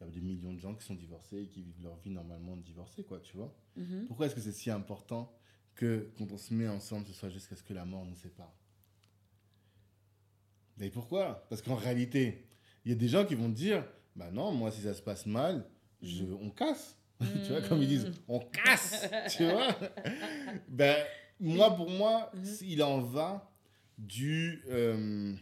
Il 0.00 0.04
y 0.04 0.08
a 0.08 0.10
des 0.12 0.20
millions 0.20 0.54
de 0.54 0.58
gens 0.60 0.74
qui 0.74 0.84
sont 0.84 0.94
divorcés 0.94 1.42
et 1.42 1.46
qui 1.48 1.62
vivent 1.62 1.82
leur 1.82 1.96
vie 1.98 2.10
normalement 2.10 2.56
divorcés, 2.56 3.04
quoi, 3.04 3.20
tu 3.20 3.36
vois. 3.36 3.54
Mhm. 3.76 4.06
Pourquoi 4.06 4.26
est-ce 4.26 4.34
que 4.34 4.40
c'est 4.40 4.52
si 4.52 4.70
important 4.70 5.30
que 5.74 6.10
quand 6.16 6.30
on 6.32 6.38
se 6.38 6.54
met 6.54 6.68
ensemble, 6.68 7.06
ce 7.06 7.12
soit 7.12 7.28
jusqu'à 7.28 7.56
ce 7.56 7.62
que 7.62 7.74
la 7.74 7.84
mort 7.84 8.04
nous 8.06 8.16
sépare? 8.16 8.52
Mais 10.78 10.90
pourquoi? 10.90 11.46
Parce 11.50 11.60
qu'en 11.62 11.74
réalité, 11.74 12.46
il 12.84 12.90
y 12.90 12.94
a 12.94 12.96
des 12.96 13.08
gens 13.08 13.26
qui 13.26 13.34
vont 13.34 13.48
dire, 13.50 13.84
bah 14.16 14.30
non, 14.30 14.52
moi 14.52 14.70
si 14.70 14.80
ça 14.80 14.94
se 14.94 15.02
passe 15.02 15.26
mal, 15.26 15.66
je, 16.02 16.24
on 16.24 16.50
casse. 16.50 16.96
tu 17.20 17.50
vois, 17.52 17.60
comme 17.60 17.82
ils 17.82 17.88
disent, 17.88 18.10
on 18.28 18.40
casse, 18.40 19.06
tu 19.36 19.44
vois. 19.44 19.68
Ben, 20.68 20.96
moi, 21.38 21.74
pour 21.76 21.90
moi, 21.90 22.30
Mhm. 22.34 22.56
il 22.62 22.82
en 22.82 23.00
va 23.02 23.49
du, 24.06 24.62
euh, 24.70 25.34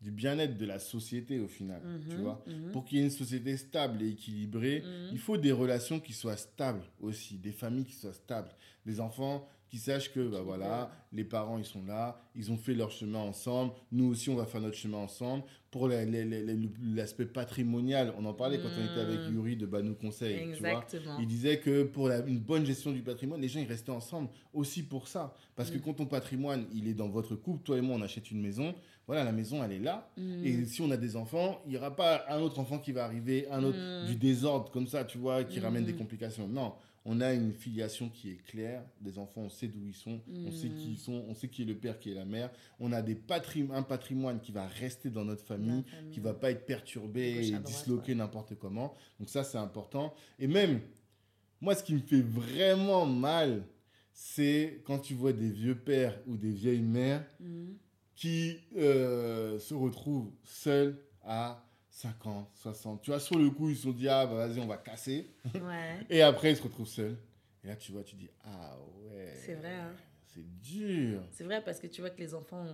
du 0.00 0.10
bien-être 0.10 0.56
de 0.58 0.66
la 0.66 0.78
société 0.78 1.40
au 1.40 1.48
final, 1.48 1.80
tu 2.08 2.16
Mhm, 2.16 2.22
vois. 2.22 2.44
mhm, 2.46 2.72
Pour 2.72 2.84
qu'il 2.84 2.98
y 2.98 3.00
ait 3.00 3.04
une 3.04 3.10
société 3.10 3.56
stable 3.56 4.02
et 4.02 4.08
équilibrée, 4.10 4.82
mhm. 4.82 5.08
il 5.12 5.18
faut 5.18 5.36
des 5.36 5.52
relations 5.52 6.00
qui 6.00 6.12
soient 6.12 6.36
stables 6.36 6.82
aussi, 7.00 7.38
des 7.38 7.52
familles 7.52 7.84
qui 7.84 7.94
soient 7.94 8.12
stables, 8.12 8.50
des 8.84 9.00
enfants 9.00 9.48
qui 9.72 9.78
sachent 9.78 10.12
que 10.12 10.28
bah 10.28 10.42
voilà, 10.44 10.90
les 11.14 11.24
parents 11.24 11.56
ils 11.56 11.64
sont 11.64 11.82
là, 11.86 12.20
ils 12.36 12.52
ont 12.52 12.58
fait 12.58 12.74
leur 12.74 12.90
chemin 12.90 13.20
ensemble, 13.20 13.72
nous 13.90 14.04
aussi 14.04 14.28
on 14.28 14.34
va 14.36 14.44
faire 14.44 14.60
notre 14.60 14.76
chemin 14.76 14.98
ensemble. 14.98 15.44
Pour 15.70 15.88
la- 15.88 16.04
la- 16.04 16.26
la- 16.26 16.42
la- 16.42 16.52
l'aspect 16.94 17.24
patrimonial, 17.24 18.12
on 18.18 18.26
en 18.26 18.34
parlait 18.34 18.58
quand 18.58 18.68
on 18.78 18.84
était 18.84 19.00
avec 19.00 19.20
Mm. 19.30 19.34
Yuri 19.34 19.56
de 19.56 19.64
Banou 19.64 19.94
Conseil, 19.94 20.40
tu 20.54 20.60
vois. 20.60 20.68
Exactement. 20.82 21.16
Il 21.20 21.26
disait 21.26 21.58
que 21.58 21.84
pour 21.84 22.08
la- 22.08 22.18
une 22.26 22.38
bonne 22.38 22.66
gestion 22.66 22.92
du 22.92 23.00
patrimoine, 23.00 23.40
les 23.40 23.48
gens 23.48 23.60
ils 23.60 23.66
restaient 23.66 23.90
ensemble 23.92 24.28
aussi 24.52 24.82
pour 24.82 25.08
ça. 25.08 25.34
Parce 25.56 25.70
que 25.70 25.78
Mm. 25.78 25.80
quand 25.80 25.94
ton 25.94 26.04
patrimoine 26.06 26.66
il 26.74 26.86
est 26.86 26.92
dans 26.92 27.08
votre 27.08 27.34
couple, 27.34 27.62
toi 27.64 27.78
et 27.78 27.80
moi 27.80 27.96
on 27.98 28.02
achète 28.02 28.30
une 28.30 28.42
maison, 28.42 28.74
voilà 29.06 29.24
la 29.24 29.32
maison 29.32 29.64
elle 29.64 29.72
est 29.72 29.78
là. 29.78 30.10
Mhm. 30.18 30.44
Et 30.44 30.64
si 30.66 30.82
on 30.82 30.90
a 30.90 30.98
des 30.98 31.16
enfants, 31.16 31.62
il 31.64 31.70
n'y 31.70 31.78
aura 31.78 31.96
pas 31.96 32.26
un 32.28 32.40
autre 32.42 32.58
enfant 32.58 32.78
qui 32.78 32.92
va 32.92 33.06
arriver, 33.06 33.48
un 33.50 33.64
autre 33.64 34.06
du 34.06 34.16
désordre 34.16 34.70
comme 34.70 34.86
ça, 34.86 35.04
tu 35.06 35.16
vois, 35.16 35.42
qui 35.44 35.58
ramène 35.60 35.84
des 35.86 35.94
complications. 35.94 36.46
Non, 36.46 36.74
on 37.04 37.20
a 37.20 37.32
une 37.32 37.52
filiation 37.52 38.08
qui 38.08 38.30
est 38.30 38.36
claire. 38.44 38.84
Des 39.00 39.18
enfants, 39.18 39.42
on 39.42 39.48
sait 39.50 39.66
d'où 39.68 39.84
ils 39.86 39.94
sont, 39.94 40.20
on 40.46 40.52
sait 40.52 40.68
qui 40.68 40.88
Mm. 40.88 40.92
ils 40.92 40.98
sont, 40.98 41.24
on 41.28 41.34
sait 41.34 41.48
qui 41.48 41.62
est 41.62 41.64
le 41.64 41.74
père, 41.74 41.98
qui 41.98 42.10
est 42.12 42.14
la 42.14 42.24
mère. 42.24 42.50
On 42.78 42.92
a 42.92 43.02
des 43.02 43.14
patrim 43.16 43.70
un 43.72 43.82
patrimoine 43.82 44.40
qui 44.40 44.52
va 44.52 44.66
rester 44.66 45.10
dans 45.10 45.24
notre 45.24 45.44
famille, 45.44 45.82
famille. 45.82 46.12
qui 46.12 46.20
va 46.20 46.32
pas 46.34 46.50
être 46.50 46.64
perturbé 46.66 47.46
et 47.48 47.58
disloqué 47.58 48.14
n'importe 48.14 48.54
comment. 48.56 48.94
Donc 49.18 49.28
ça, 49.28 49.42
c'est 49.44 49.58
important. 49.58 50.14
Et 50.38 50.46
même, 50.46 50.80
moi, 51.60 51.74
ce 51.74 51.82
qui 51.82 51.94
me 51.94 52.00
fait 52.00 52.20
vraiment 52.22 53.04
mal, 53.06 53.64
c'est 54.12 54.80
quand 54.84 54.98
tu 54.98 55.14
vois 55.14 55.32
des 55.32 55.48
vieux 55.50 55.74
pères 55.76 56.18
ou 56.26 56.36
des 56.36 56.50
vieilles 56.52 56.82
mères 56.82 57.24
Mhm. 57.40 57.74
qui 58.14 58.58
euh, 58.76 59.58
se 59.58 59.74
retrouvent 59.74 60.30
seuls 60.44 60.96
à 61.24 61.64
50, 61.94 62.48
60. 62.54 63.02
Tu 63.02 63.10
vois, 63.10 63.20
sur 63.20 63.38
le 63.38 63.50
coup, 63.50 63.68
ils 63.68 63.76
se 63.76 63.82
sont 63.82 63.90
dit, 63.92 64.08
ah, 64.08 64.26
bah, 64.26 64.46
vas-y, 64.46 64.58
on 64.60 64.66
va 64.66 64.78
casser. 64.78 65.30
Ouais. 65.54 65.98
Et 66.10 66.22
après, 66.22 66.50
ils 66.52 66.56
se 66.56 66.62
retrouvent 66.62 66.88
seuls. 66.88 67.16
Et 67.62 67.68
là, 67.68 67.76
tu 67.76 67.92
vois, 67.92 68.02
tu 68.02 68.16
dis, 68.16 68.30
ah 68.44 68.76
ouais. 69.04 69.34
C'est 69.44 69.54
vrai, 69.54 69.74
hein. 69.74 69.94
C'est 70.34 70.60
dur, 70.60 71.22
C'est 71.30 71.44
vrai 71.44 71.62
parce 71.62 71.78
que 71.78 71.86
tu 71.86 72.00
vois 72.00 72.08
que 72.08 72.18
les 72.18 72.32
enfants, 72.34 72.64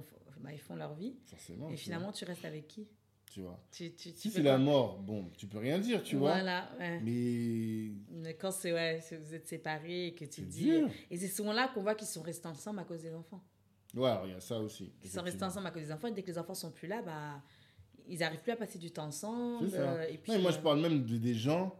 bah, 0.41 0.51
ils 0.53 0.61
font 0.61 0.77
leur 0.77 0.95
vie. 0.95 1.17
forcément. 1.27 1.69
Et 1.71 1.77
finalement, 1.77 2.13
tu 2.13 2.25
restes 2.25 2.45
avec 2.45 2.69
qui? 2.69 2.87
Tu 3.33 3.41
vois. 3.43 3.61
tu, 3.73 3.93
tu, 3.95 4.13
tu 4.13 4.19
Si 4.19 4.31
c'est 4.31 4.43
la 4.43 4.57
mort, 4.57 5.01
bon, 5.01 5.29
tu 5.37 5.47
peux 5.49 5.59
rien 5.59 5.79
dire, 5.81 6.03
tu 6.05 6.15
vois. 6.17 6.35
Voilà, 6.35 6.71
ouais. 6.79 7.01
Mais 7.01 7.91
Mais 8.11 8.35
quand 8.35 8.53
c'est 8.53 8.73
ouais, 8.73 9.01
si 9.03 9.17
vous 9.17 9.35
êtes 9.35 9.49
séparés 9.49 10.07
et 10.07 10.15
que 10.15 10.25
tu 10.25 10.43
dis. 10.43 10.65
dur. 10.71 10.89
Et 11.11 11.17
c'est 11.19 11.27
souvent 11.29 11.53
là 11.53 11.69
qu'on 11.75 11.83
voit 11.83 11.97
qu'ils 11.97 12.07
sont 12.07 12.23
restés 12.23 12.47
ensemble 12.47 12.79
à 12.79 12.85
cause 12.85 13.03
des 13.03 13.13
enfants. 13.13 13.43
Ouais, 13.95 14.09
alors, 14.09 14.27
il 14.27 14.33
y 14.33 14.37
a 14.37 14.41
ça 14.41 14.61
aussi. 14.61 14.93
Ils 15.03 15.11
sont 15.11 15.23
restés 15.23 15.43
ensemble 15.43 15.67
à 15.67 15.71
cause 15.73 15.83
des 15.83 15.93
enfants. 15.93 16.07
Et 16.09 16.13
dès 16.13 16.23
que 16.23 16.29
les 16.29 16.39
enfants 16.39 16.55
sont 16.55 16.71
plus 16.71 16.87
là, 16.89 17.03
bah, 17.03 17.43
ils 18.09 18.19
n'arrivent 18.21 18.41
plus 18.43 18.53
à 18.53 18.57
passer 18.57 18.79
du 18.79 18.91
temps 18.91 19.07
ensemble. 19.07 19.69
Euh, 19.75 20.07
et 20.09 20.19
puis, 20.19 20.33
Non, 20.33 20.39
moi, 20.41 20.51
je 20.51 20.59
euh, 20.59 20.63
parle 20.63 20.81
même 20.81 21.05
de, 21.05 21.17
des 21.17 21.35
gens 21.35 21.75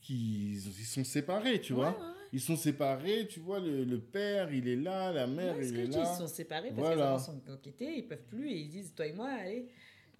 qui 0.00 0.52
ils 0.54 0.60
sont 0.84 1.04
séparés, 1.04 1.60
tu 1.60 1.72
ouais, 1.72 1.78
vois. 1.80 1.90
ouais, 1.90 1.96
ouais. 1.96 2.14
Ils 2.32 2.40
sont 2.40 2.56
séparés, 2.56 3.26
tu 3.28 3.40
vois, 3.40 3.58
le, 3.60 3.84
le 3.84 3.98
père, 3.98 4.52
il 4.52 4.68
est 4.68 4.76
là, 4.76 5.12
la 5.12 5.26
mère, 5.26 5.60
il 5.60 5.72
que 5.72 5.78
est 5.78 5.88
dis, 5.88 5.96
là. 5.96 6.10
ils 6.14 6.18
sont 6.18 6.28
séparés 6.28 6.68
parce 6.70 6.80
Voilà. 6.80 6.96
que 6.96 7.14
enfants 7.14 7.32
sont 7.46 7.52
enquêtés, 7.52 7.98
ils 7.98 8.06
peuvent 8.06 8.22
plus 8.28 8.48
et 8.50 8.58
ils 8.60 8.68
disent 8.68 8.94
toi 8.94 9.06
et 9.06 9.12
moi, 9.12 9.28
allez, 9.30 9.66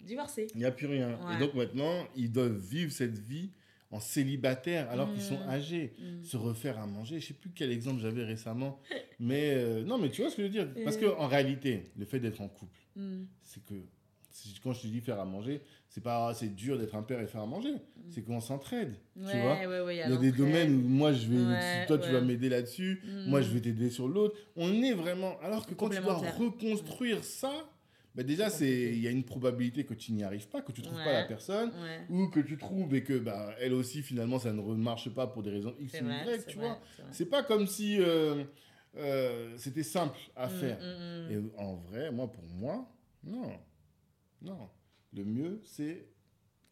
divorcer. 0.01 0.47
Il 0.53 0.57
n'y 0.59 0.65
a 0.65 0.71
plus 0.71 0.87
rien. 0.87 1.17
Et 1.33 1.39
donc 1.39 1.53
maintenant, 1.53 2.05
ils 2.15 2.31
doivent 2.31 2.57
vivre 2.57 2.91
cette 2.91 3.17
vie 3.17 3.49
en 3.91 3.99
célibataire 3.99 4.89
alors 4.89 5.11
qu'ils 5.13 5.21
sont 5.21 5.39
Mm. 5.39 5.49
âgés. 5.49 5.93
Mm. 5.99 6.23
Se 6.23 6.37
refaire 6.37 6.79
à 6.79 6.85
manger. 6.85 7.19
Je 7.19 7.27
sais 7.27 7.33
plus 7.33 7.51
quel 7.53 7.71
exemple 7.71 8.01
j'avais 8.01 8.23
récemment. 8.23 8.79
Mais 9.19 9.53
euh, 9.55 9.83
non, 9.83 9.97
mais 9.97 10.09
tu 10.09 10.21
vois 10.21 10.29
ce 10.31 10.35
que 10.37 10.41
je 10.43 10.47
veux 10.47 10.53
dire? 10.53 10.67
Parce 10.83 10.97
Euh. 10.97 11.11
qu'en 11.15 11.27
réalité, 11.27 11.91
le 11.97 12.05
fait 12.05 12.19
d'être 12.19 12.41
en 12.41 12.47
couple, 12.49 12.77
Mm. 12.95 13.23
c'est 13.41 13.63
que 13.65 13.75
quand 14.63 14.73
je 14.73 14.81
te 14.81 14.87
dis 14.87 15.01
faire 15.01 15.19
à 15.19 15.25
manger, 15.25 15.61
c'est 15.89 16.01
pas 16.03 16.33
c'est 16.33 16.53
dur 16.55 16.77
d'être 16.77 16.95
un 16.95 17.03
père 17.03 17.19
et 17.21 17.27
faire 17.27 17.41
à 17.41 17.45
manger. 17.45 17.73
C'est 18.09 18.21
qu'on 18.23 18.39
s'entraide. 18.41 18.95
Mm. 19.15 19.25
Ouais, 19.25 19.31
tu 19.31 19.37
vois 19.39 19.53
ouais, 19.59 19.81
ouais, 19.81 19.95
Il 19.95 19.99
y 20.11 20.13
a 20.13 20.17
des 20.17 20.31
domaines 20.31 20.73
où 20.75 20.87
moi 20.87 21.11
je 21.13 21.27
vais, 21.27 21.85
toi 21.87 21.97
tu 21.97 22.11
vas 22.11 22.21
m'aider 22.21 22.49
là-dessus, 22.49 23.01
Mm. 23.05 23.29
moi 23.29 23.41
je 23.41 23.49
vais 23.51 23.61
t'aider 23.61 23.89
sur 23.89 24.07
l'autre. 24.07 24.35
On 24.55 24.71
est 24.83 24.93
vraiment. 24.93 25.37
Alors 25.41 25.65
que 25.65 25.73
quand 25.73 25.89
tu 25.89 25.99
dois 26.01 26.15
reconstruire 26.15 27.23
ça, 27.23 27.51
bah 28.15 28.23
déjà 28.23 28.47
il 28.59 28.99
y 28.99 29.07
a 29.07 29.11
une 29.11 29.23
probabilité 29.23 29.85
que 29.85 29.93
tu 29.93 30.11
n'y 30.11 30.23
arrives 30.23 30.47
pas, 30.49 30.61
que 30.61 30.71
tu 30.73 30.81
trouves 30.81 30.97
pas 31.03 31.13
la 31.13 31.23
personne 31.23 31.69
Ouais. 31.81 32.01
ou 32.09 32.27
que 32.27 32.39
tu 32.41 32.57
trouves 32.57 32.93
et 32.93 33.03
que 33.03 33.17
bah, 33.17 33.53
elle 33.59 33.73
aussi 33.73 34.01
finalement 34.01 34.37
ça 34.39 34.51
ne 34.51 34.59
remarche 34.61 35.09
pas 35.13 35.27
pour 35.27 35.43
des 35.43 35.51
raisons 35.51 35.73
X 35.79 35.93
ou 36.01 36.05
Y, 36.05 36.45
tu 36.45 36.57
vrai, 36.57 36.67
vois. 36.67 36.79
c'est 37.11 37.25
pas 37.29 37.41
comme 37.43 37.67
si 37.67 38.01
euh, 38.01 38.43
euh, 38.97 39.53
c'était 39.57 39.83
simple 39.83 40.19
à 40.35 40.47
Mm, 40.47 40.49
faire. 40.49 40.77
mm, 40.79 40.83
mm. 40.83 41.31
Et 41.31 41.61
en 41.61 41.75
vrai, 41.75 42.11
moi 42.11 42.29
pour 42.29 42.43
moi, 42.43 42.85
non. 43.23 43.49
Non. 44.41 44.69
Le 45.13 45.23
mieux 45.25 45.59
c'est 45.63 46.07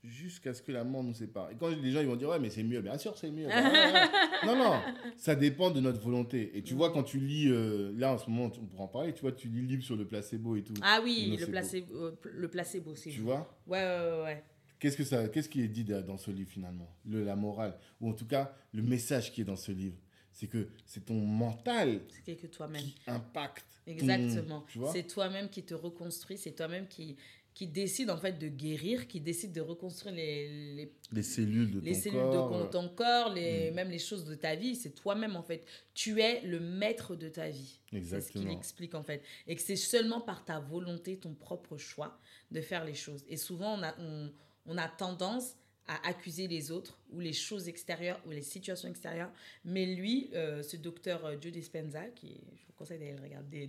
jusqu'à 0.01 0.53
ce 0.53 0.61
que 0.61 0.71
la 0.71 0.85
mort 0.85 1.03
nous 1.03 1.13
sépare. 1.13 1.51
Et 1.51 1.55
quand 1.57 1.67
les 1.69 1.91
gens 1.91 1.99
ils 1.99 2.07
vont 2.07 2.15
dire 2.15 2.29
ouais 2.29 2.39
mais 2.39 2.49
c'est 2.49 2.63
mieux, 2.63 2.81
bien 2.81 2.97
sûr 2.97 3.17
c'est 3.17 3.31
mieux. 3.31 3.47
Bah, 3.47 4.09
non 4.45 4.55
non, 4.55 4.79
ça 5.17 5.35
dépend 5.35 5.71
de 5.71 5.81
notre 5.81 5.99
volonté. 5.99 6.57
Et 6.57 6.63
tu 6.63 6.73
vois 6.73 6.91
quand 6.91 7.03
tu 7.03 7.19
lis 7.19 7.49
euh, 7.49 7.91
là 7.97 8.13
en 8.13 8.17
ce 8.17 8.29
moment 8.29 8.45
on 8.61 8.65
pourra 8.65 8.83
en 8.83 8.87
parler, 8.87 9.13
tu 9.13 9.21
vois 9.21 9.33
tu 9.33 9.49
lis 9.49 9.61
le 9.61 9.67
livre 9.67 9.83
sur 9.83 9.97
le 9.97 10.07
placebo 10.07 10.55
et 10.55 10.63
tout. 10.63 10.73
Ah 10.81 11.01
oui, 11.03 11.35
Le 11.37 11.45
placebo, 11.47 11.93
euh, 11.95 12.15
le 12.23 12.47
placebo, 12.47 12.95
c'est 12.95 13.09
Tu 13.09 13.19
vois 13.19 13.59
Ouais, 13.67 13.77
ouais, 13.79 14.11
ouais, 14.11 14.23
ouais. 14.23 14.43
Qu'est-ce 14.79 14.95
que 14.95 15.03
ça, 15.03 15.27
qu'est-ce 15.27 15.49
qui 15.49 15.61
est 15.61 15.67
dit 15.67 15.83
dans 15.83 16.17
ce 16.17 16.31
livre 16.31 16.49
finalement? 16.49 16.89
Le, 17.05 17.25
La 17.25 17.35
morale, 17.35 17.77
ou 17.99 18.09
en 18.09 18.13
tout 18.13 18.25
cas 18.25 18.55
le 18.71 18.81
message 18.81 19.33
qui 19.33 19.41
est 19.41 19.45
dans 19.45 19.57
ce 19.57 19.73
livre, 19.73 19.97
c'est 20.31 20.47
que 20.47 20.69
c'est 20.85 21.03
ton 21.05 21.15
mental 21.19 21.99
C'est 22.25 22.37
que 22.37 22.47
toi-même. 22.47 22.81
qui 22.81 22.95
impacte. 23.07 23.65
Exactement. 23.85 24.63
tu 24.69 24.79
vois? 24.79 24.91
C'est 24.93 25.03
toi-même 25.03 25.49
qui 25.49 25.63
te 25.63 25.73
reconstruit, 25.73 26.37
c'est 26.37 26.51
toi-même 26.53 26.87
qui, 26.87 27.17
qui 27.59 27.67
décide 27.67 28.09
en 28.09 28.15
fait 28.15 28.39
de 28.39 28.47
guérir, 28.47 29.05
qui 29.05 29.19
décide 29.19 29.51
de 29.51 29.59
reconstruire 29.59 30.15
les, 30.15 30.75
les, 30.75 30.93
Les 31.11 31.23
cellules 31.23 31.69
de 31.71 31.81
les 31.81 31.91
ton 31.93 31.99
cellules 31.99 32.19
corps. 32.21 32.51
de 32.57 32.63
euh, 32.63 32.69
ton 32.69 32.87
corps, 32.87 33.33
les, 33.33 33.69
Mm. 33.69 33.73
même 33.73 33.89
les 33.89 33.99
choses 33.99 34.23
de 34.23 34.33
ta 34.33 34.55
vie. 34.55 34.75
C'est 34.77 34.91
toi-même 34.95 35.35
en 35.35 35.43
fait. 35.43 35.65
Tu 35.93 36.21
es 36.21 36.39
le 36.43 36.61
maître 36.61 37.17
de 37.17 37.27
ta 37.27 37.49
vie. 37.49 37.57
C'est 37.57 37.81
ce 37.81 37.89
qu'il 37.89 37.97
Exactement. 37.97 38.49
explique 38.51 38.95
en 38.95 39.03
fait. 39.03 39.21
Et 39.45 39.57
que 39.57 39.61
c'est 39.61 39.75
seulement 39.75 40.21
par 40.21 40.45
ta 40.45 40.61
volonté, 40.61 41.17
ton 41.17 41.33
propre 41.33 41.75
choix 41.75 42.17
de 42.49 42.61
faire 42.61 42.85
les 42.85 42.93
choses. 42.93 43.25
Et 43.27 43.35
souvent, 43.35 43.77
on 43.77 43.83
a, 43.83 43.93
on, 43.99 44.31
on 44.65 44.77
a 44.77 44.87
tendance 44.87 45.55
à 45.91 46.07
accuser 46.07 46.47
les 46.47 46.69
autres 46.71 46.97
ou 47.11 47.19
les 47.19 47.33
choses 47.33 47.67
extérieures 47.67 48.21
ou 48.25 48.29
les 48.31 48.43
situations 48.43 48.87
extérieures. 48.89 49.31
Mais 49.65 49.85
lui, 49.87 50.29
euh, 50.35 50.61
ce 50.61 50.77
docteur 50.77 51.25
euh, 51.25 51.35
Joe 51.41 51.51
Dispenza, 51.51 52.03
qui, 52.15 52.39
je 52.55 52.65
vous 52.67 52.73
conseille 52.77 52.99
d'aller 52.99 53.15
le 53.15 53.23
regarder, 53.23 53.65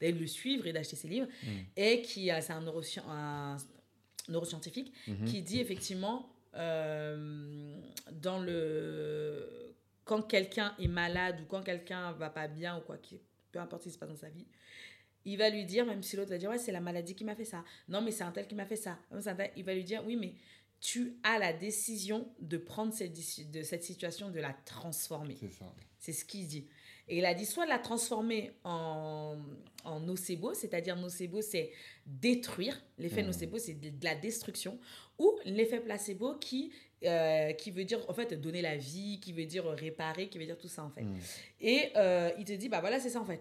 d'aller 0.00 0.12
le 0.18 0.26
suivre 0.26 0.66
et 0.66 0.72
d'acheter 0.72 0.96
ses 0.96 1.08
livres, 1.08 1.28
Mm. 1.42 1.48
et 1.76 2.02
qui 2.02 2.30
a- 2.30 2.40
c'est 2.40 2.54
un, 2.54 2.62
neurosci- 2.62 3.02
un 3.06 3.58
neuroscientifique 4.28 4.92
Mhm. 5.06 5.24
qui 5.26 5.42
dit 5.42 5.60
effectivement 5.60 6.28
euh, 6.54 7.76
dans 8.12 8.38
le 8.40 9.74
quand 10.04 10.22
quelqu'un 10.22 10.74
est 10.78 10.88
malade 10.88 11.40
ou 11.42 11.44
quand 11.44 11.62
quelqu'un 11.62 12.12
va 12.12 12.30
pas 12.30 12.48
bien 12.48 12.78
ou 12.78 12.80
quoi 12.80 12.96
qui 12.98 13.20
peu 13.52 13.58
importe 13.58 13.82
ce 13.82 13.88
qui 13.88 13.94
se 13.94 13.98
passe 13.98 14.08
dans 14.08 14.16
sa 14.16 14.30
vie 14.30 14.46
il 15.24 15.36
va 15.36 15.50
lui 15.50 15.64
dire 15.66 15.84
même 15.86 16.02
si 16.02 16.16
l'autre 16.16 16.30
va 16.30 16.38
dire 16.38 16.48
ouais 16.50 16.58
c'est 16.58 16.72
la 16.72 16.80
maladie 16.80 17.14
qui 17.14 17.24
m'a 17.24 17.34
fait 17.34 17.44
ça 17.44 17.62
non 17.88 18.00
mais 18.00 18.10
c'est 18.10 18.24
un 18.24 18.32
tel 18.32 18.46
qui 18.46 18.54
m'a 18.54 18.64
fait 18.66 18.76
ça 18.76 18.98
il 19.56 19.64
va 19.64 19.74
lui 19.74 19.84
dire 19.84 20.02
oui 20.06 20.16
mais 20.16 20.32
tu 20.80 21.16
as 21.22 21.38
la 21.38 21.52
décision 21.52 22.28
de 22.40 22.56
prendre 22.56 22.92
cette, 22.92 23.12
de 23.50 23.62
cette 23.62 23.82
situation 23.84 24.30
de 24.30 24.40
la 24.40 24.52
transformer 24.64 25.36
C'est 25.38 25.50
ça. 25.52 25.72
c'est 25.98 26.12
ce 26.12 26.24
qu'il 26.24 26.46
dit. 26.46 26.66
Et 27.10 27.18
il 27.18 27.24
a 27.24 27.32
dit 27.34 27.46
soit 27.46 27.64
la 27.66 27.78
transformer 27.78 28.52
en, 28.64 29.38
en 29.84 30.00
nocebo, 30.00 30.52
c'est-à-dire 30.52 30.94
nocebo, 30.94 31.40
c'est 31.40 31.72
détruire. 32.06 32.80
L'effet 32.98 33.22
Mhm. 33.22 33.28
nocebo, 33.28 33.58
c'est 33.58 33.74
de, 33.74 33.88
de 33.90 34.04
la 34.04 34.14
destruction. 34.14 34.78
Ou 35.18 35.32
l'effet 35.46 35.80
placebo 35.80 36.34
qui, 36.34 36.70
euh, 37.04 37.52
qui 37.54 37.70
veut 37.70 37.84
dire, 37.84 38.04
en 38.10 38.12
fait, 38.14 38.34
donner 38.34 38.60
la 38.62 38.76
vie, 38.76 39.20
qui 39.20 39.32
veut 39.32 39.46
dire 39.46 39.64
réparer, 39.64 40.28
qui 40.28 40.38
veut 40.38 40.44
dire 40.44 40.58
tout 40.58 40.68
ça, 40.68 40.84
en 40.84 40.90
fait. 40.90 41.02
Mm. 41.04 41.16
Et 41.62 41.90
euh, 41.96 42.30
il 42.38 42.44
te 42.44 42.52
dit, 42.52 42.68
bah 42.68 42.80
voilà, 42.80 43.00
c'est 43.00 43.10
ça 43.10 43.20
en 43.20 43.24
fait. 43.24 43.40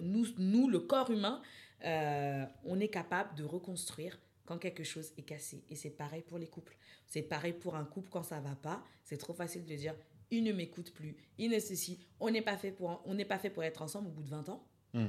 Nous, 0.00 0.26
nous 0.38 0.68
le 0.68 0.80
corps 0.80 1.10
humain, 1.10 1.42
euh, 1.84 2.44
on 2.64 2.80
est 2.80 2.88
capable 2.88 3.34
de 3.36 3.44
reconstruire 3.44 4.18
quand 4.44 4.58
quelque 4.58 4.84
chose 4.84 5.12
est 5.16 5.22
cassé. 5.22 5.64
Et 5.70 5.76
c'est 5.76 5.90
pareil 5.90 6.22
pour 6.22 6.38
les 6.38 6.46
couples. 6.46 6.76
C'est 7.06 7.22
pareil 7.22 7.52
pour 7.52 7.76
un 7.76 7.84
couple 7.84 8.08
quand 8.10 8.22
ça 8.22 8.40
va 8.40 8.54
pas. 8.54 8.82
C'est 9.04 9.18
trop 9.18 9.34
facile 9.34 9.64
de 9.64 9.74
dire, 9.74 9.94
il 10.30 10.44
ne 10.44 10.52
m'écoute 10.52 10.92
plus, 10.92 11.16
il 11.38 11.50
ne 11.50 11.58
ceci. 11.58 12.06
On 12.18 12.30
n'est 12.30 12.42
pas 12.42 12.56
fait 12.56 12.72
pour, 12.72 13.02
on 13.04 13.14
n'est 13.14 13.24
pas 13.24 13.38
fait 13.38 13.50
pour 13.50 13.62
être 13.64 13.82
ensemble 13.82 14.08
au 14.08 14.12
bout 14.12 14.22
de 14.22 14.30
20 14.30 14.48
ans. 14.48 14.66
Mm. 14.94 15.06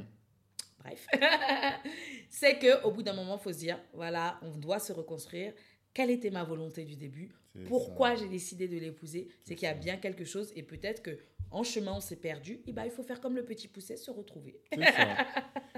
Bref, 0.80 1.08
c'est 2.30 2.60
que 2.60 2.84
au 2.84 2.92
bout 2.92 3.04
d'un 3.04 3.14
moment, 3.14 3.38
faut 3.38 3.54
se 3.54 3.60
dire, 3.60 3.80
voilà, 3.94 4.40
on 4.42 4.58
doit 4.58 4.80
se 4.80 4.92
reconstruire. 4.92 5.54
Quelle 5.94 6.10
était 6.10 6.32
ma 6.32 6.44
volonté 6.44 6.84
du 6.84 6.96
début? 6.96 7.32
Pourquoi 7.68 8.16
j'ai 8.16 8.28
décidé 8.28 8.68
de 8.68 8.78
l'épouser? 8.78 9.28
C'est 9.44 9.54
qu'il 9.54 9.68
y 9.68 9.72
a 9.72 9.76
bien 9.76 9.98
quelque 9.98 10.26
chose 10.26 10.52
et 10.56 10.64
peut-être 10.64 11.04
que 11.04 11.20
en 11.52 11.64
chemin 11.64 11.94
on 11.94 12.00
s'est 12.00 12.16
perdu. 12.16 12.62
Et 12.66 12.74
ben 12.74 12.84
il 12.84 12.92
faut 12.92 13.04
faire 13.04 13.22
comme 13.22 13.36
le 13.36 13.46
petit 13.46 13.68
poussé, 13.68 13.96
se 13.96 14.10
retrouver. 14.12 14.60
Ça. 14.74 15.18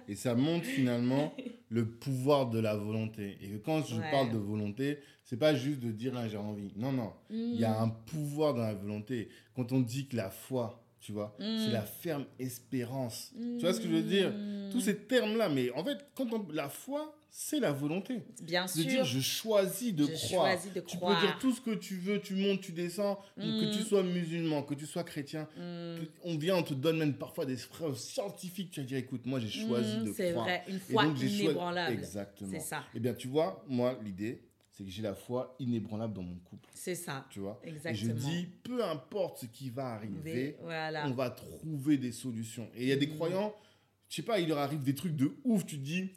Et 0.08 0.16
ça 0.16 0.34
montre 0.34 0.66
finalement 0.66 1.36
le 1.70 1.90
pouvoir 1.90 2.50
de 2.50 2.60
la 2.60 2.76
volonté. 2.76 3.38
Et 3.42 3.60
quand 3.60 3.84
je 3.86 3.96
Ouais. 3.96 4.12
parle 4.12 4.32
de 4.32 4.38
volonté, 4.38 5.00
c'est 5.24 5.38
pas 5.38 5.56
juste 5.56 5.80
de 5.80 5.92
dire 5.92 6.14
ah, 6.16 6.28
j'ai 6.28 6.38
envie. 6.38 6.72
Non, 6.76 6.92
non. 6.92 7.12
Il 7.30 7.56
y 7.60 7.64
a 7.66 7.82
un 7.82 7.90
pouvoir 7.90 8.54
dans 8.54 8.62
la 8.62 8.74
volonté. 8.76 9.30
Quand 9.56 9.72
on 9.72 9.80
dit 9.82 10.08
que 10.08 10.16
la 10.16 10.30
foi, 10.30 10.85
tu 11.02 11.12
vois, 11.12 11.36
Mm. 11.40 11.58
c'est 11.66 11.72
la 11.72 11.82
ferme 11.84 12.26
espérance. 12.40 13.32
Tu 13.36 13.60
vois 13.62 13.74
ce 13.74 13.80
que 13.80 13.88
je 13.88 13.94
veux 13.94 14.02
dire? 14.02 14.34
Tous 14.72 14.80
ces 14.82 14.96
termes-là, 14.98 15.50
mais 15.50 15.70
en 15.72 15.84
fait, 15.84 15.98
quand 16.16 16.32
on, 16.34 16.48
la 16.52 16.70
foi, 16.70 17.16
c'est 17.30 17.60
la 17.60 17.72
volonté. 17.74 18.24
Bien 18.42 18.64
De 18.66 18.70
sûr. 18.70 18.86
dire 18.86 19.04
je 19.04 19.20
choisis 19.20 19.94
de 19.94 20.06
je 20.06 20.28
croire. 20.28 20.48
choisis 20.54 20.72
de 20.74 20.80
Tu 20.80 20.98
croire. 20.98 21.20
peux 21.20 21.28
dire 21.28 21.38
tout 21.40 21.54
ce 21.54 21.60
que 21.62 21.72
tu 21.76 21.98
veux, 21.98 22.20
tu 22.22 22.34
montes, 22.36 22.62
tu 22.62 22.72
descends, 22.72 23.20
que 23.38 23.72
tu 23.74 23.80
Mm. 23.82 23.86
sois 23.86 24.04
musulman, 24.04 24.64
que 24.64 24.74
tu 24.74 24.86
sois 24.86 25.04
chrétien. 25.04 25.48
Mm. 25.58 26.06
On 26.24 26.38
vient, 26.38 26.56
on 26.56 26.64
te 26.64 26.74
donne 26.74 26.98
même 26.98 27.14
parfois 27.18 27.46
des 27.46 27.58
preuves 27.70 27.98
scientifiques. 27.98 28.72
Tu 28.72 28.80
vas 28.80 28.86
dire, 28.88 28.98
écoute, 28.98 29.26
moi 29.26 29.40
j'ai 29.40 29.50
choisi 29.50 29.98
Mm, 29.98 30.06
de 30.06 30.14
C'est 30.14 30.32
croire. 30.32 30.46
vrai, 30.46 30.64
une 30.70 30.80
foi 30.80 31.04
choisi- 31.04 31.44
inébranlable. 31.44 31.94
Exactement. 31.94 32.50
C'est 32.52 32.60
ça, 32.62 32.84
Eh 32.96 33.00
bien, 33.02 33.14
tu 33.14 33.28
vois, 33.28 33.64
moi, 33.68 34.00
l'idée, 34.04 34.42
c'est 34.78 34.84
que 34.84 34.90
j'ai 34.90 35.02
la 35.02 35.14
foi 35.16 35.56
inébranlable 35.60 36.14
dans 36.14 36.22
mon 36.24 36.36
couple. 36.36 36.70
c'est 36.74 36.96
ça, 36.96 37.26
Tu 37.30 37.40
vois? 37.40 37.60
Et 37.64 37.70
je 37.70 37.76
exactement. 37.76 38.14
dis, 38.16 38.48
peu 38.64 38.84
importe 38.84 39.40
ce 39.40 39.46
qui 39.46 39.70
va 39.70 39.88
arriver, 39.94 40.22
Mais 40.24 40.58
voilà. 40.62 41.08
on 41.08 41.12
va 41.12 41.30
trouver 41.30 41.98
des 41.98 42.12
solutions. 42.12 42.68
Et 42.76 42.84
il 42.84 42.88
y 42.90 42.92
a 42.92 42.98
des 42.98 43.08
Mm. 43.08 43.16
croyants, 43.16 43.56
je 44.10 44.18
sais 44.18 44.22
pas, 44.22 44.40
il 44.40 44.50
leur 44.50 44.58
arrive 44.58 44.84
des 44.84 44.94
trucs 44.94 45.16
de 45.16 45.32
ouf. 45.46 45.66
Tu 45.66 45.78
te 45.78 45.82
dis, 45.84 46.10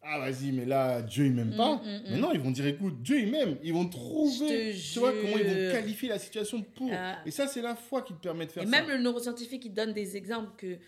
ah 0.00 0.18
vas-y, 0.20 0.52
mais 0.52 0.64
là, 0.64 1.02
Dieu, 1.02 1.26
il 1.26 1.32
m'aime 1.34 1.54
pas. 1.54 1.76
Mm, 1.76 1.80
mm, 1.80 2.00
Mais 2.10 2.16
mm. 2.16 2.20
non, 2.20 2.32
ils 2.32 2.40
vont 2.40 2.50
dire, 2.50 2.66
écoute, 2.66 3.02
Dieu, 3.02 3.20
il 3.20 3.30
m'aime. 3.30 3.58
Ils 3.62 3.74
vont 3.74 3.86
trouver, 3.88 4.74
tu 4.74 4.98
vois, 5.00 5.12
comment 5.12 5.36
ils 5.36 5.44
vont 5.46 5.72
qualifier 5.72 6.08
la 6.08 6.18
situation 6.18 6.62
pour. 6.62 6.88
Ah. 6.92 7.18
Et 7.26 7.30
ça, 7.30 7.46
c'est 7.46 7.60
la 7.60 7.74
foi 7.76 8.00
qui 8.02 8.14
te 8.14 8.20
permet 8.20 8.46
de 8.46 8.52
faire 8.52 8.62
Et 8.62 8.66
ça. 8.66 8.70
même 8.72 8.88
le 8.88 8.96
neuroscientifique, 9.02 9.66
il 9.66 9.74
donne 9.74 9.92
des 9.92 10.16
exemples 10.16 10.52
que 10.56 10.78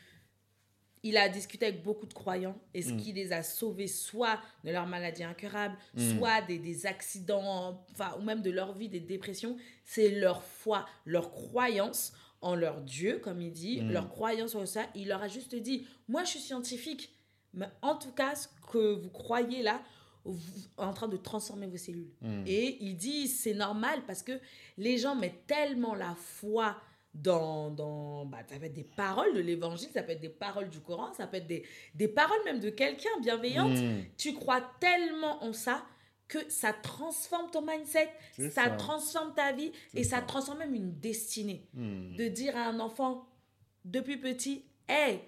il 1.02 1.16
a 1.16 1.28
discuté 1.28 1.66
avec 1.66 1.82
beaucoup 1.82 2.06
de 2.06 2.12
croyants 2.14 2.56
et 2.74 2.82
ce 2.82 2.92
Mm. 2.92 2.96
qui 2.98 3.12
les 3.12 3.32
a 3.32 3.42
sauvés 3.42 3.86
soit 3.86 4.38
de 4.64 4.70
leur 4.70 4.86
maladie 4.86 5.24
incurable, 5.24 5.76
Mm. 5.94 6.18
soit 6.18 6.42
des, 6.42 6.58
des 6.58 6.86
accidents, 6.86 7.82
enfin, 7.92 8.14
ou 8.18 8.22
même 8.22 8.42
de 8.42 8.50
leur 8.50 8.74
vie, 8.74 8.88
des 8.88 9.00
dépressions, 9.00 9.56
c'est 9.84 10.10
leur 10.10 10.42
foi, 10.42 10.86
leur 11.06 11.30
croyance 11.30 12.12
en 12.42 12.54
leur 12.54 12.80
Dieu, 12.82 13.18
comme 13.18 13.40
il 13.40 13.52
dit, 13.52 13.80
Mm. 13.80 13.90
leur 13.92 14.08
croyance 14.08 14.54
en 14.54 14.66
ça. 14.66 14.86
Il 14.94 15.08
leur 15.08 15.22
a 15.22 15.28
juste 15.28 15.54
dit, 15.54 15.86
moi 16.08 16.24
je 16.24 16.30
suis 16.30 16.40
scientifique, 16.40 17.12
mais 17.54 17.66
en 17.82 17.96
tout 17.96 18.12
cas, 18.12 18.34
ce 18.34 18.48
que 18.70 18.94
vous 18.94 19.10
croyez 19.10 19.62
là, 19.62 19.82
vous 20.26 20.38
en 20.76 20.92
train 20.92 21.08
de 21.08 21.16
transformer 21.16 21.66
vos 21.66 21.78
cellules. 21.78 22.10
Et 22.46 22.76
il 22.84 22.94
dit, 22.96 23.26
c'est 23.26 23.54
normal 23.54 24.02
parce 24.06 24.22
que 24.22 24.38
les 24.76 24.98
gens 24.98 25.16
mettent 25.16 25.46
tellement 25.46 25.94
la 25.94 26.14
foi 26.14 26.76
dans, 27.14 27.70
dans 27.70 28.24
bah, 28.26 28.38
ça 28.48 28.58
peut 28.58 28.66
être 28.66 28.72
des 28.72 28.84
paroles 28.84 29.34
de 29.34 29.40
l'évangile, 29.40 29.88
ça 29.92 30.02
peut 30.02 30.12
être 30.12 30.20
des 30.20 30.28
paroles 30.28 30.68
du 30.68 30.80
Coran, 30.80 31.12
ça 31.12 31.26
peut 31.26 31.38
être 31.38 31.46
des, 31.46 31.64
des 31.94 32.08
paroles 32.08 32.38
même 32.44 32.60
de 32.60 32.70
quelqu'un 32.70 33.10
bienveillante. 33.20 33.76
Mm. 33.78 34.04
Tu 34.16 34.34
crois 34.34 34.60
tellement 34.80 35.42
en 35.42 35.52
ça 35.52 35.84
que 36.28 36.38
ça 36.48 36.72
transforme 36.72 37.50
ton 37.50 37.62
mindset, 37.62 38.08
ça, 38.38 38.50
ça. 38.50 38.70
transforme 38.70 39.34
ta 39.34 39.52
vie 39.52 39.72
et 39.94 40.04
ça 40.04 40.16
ça. 40.18 40.22
transforme 40.22 40.58
même 40.60 40.74
une 40.74 40.92
destinée. 41.00 41.68
Mm. 41.74 42.14
De 42.16 42.28
dire 42.28 42.56
à 42.56 42.66
un 42.68 42.78
enfant 42.78 43.26
depuis 43.84 44.16
petit, 44.18 44.64
hé, 44.88 45.20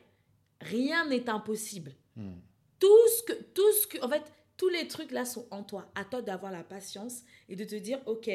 rien 0.61 1.07
n'est 1.07 1.29
impossible 1.29 1.93
Mm. 2.15 2.35
tout 2.79 3.09
ce 3.17 3.23
que 3.23 3.43
tout 3.55 3.73
ce 3.73 3.87
que 3.87 4.05
en 4.05 4.09
fait 4.11 4.23
tous 4.59 4.69
les 4.69 4.87
trucs 4.87 5.13
là 5.13 5.25
sont 5.25 5.47
en 5.51 5.63
toi 5.63 5.91
à 5.95 6.05
toi 6.05 6.21
d'avoir 6.21 6.53
la 6.53 6.63
patience 6.63 7.23
et 7.49 7.57
de 7.57 7.65
te 7.65 7.75
dire 7.75 8.01
ok 8.05 8.29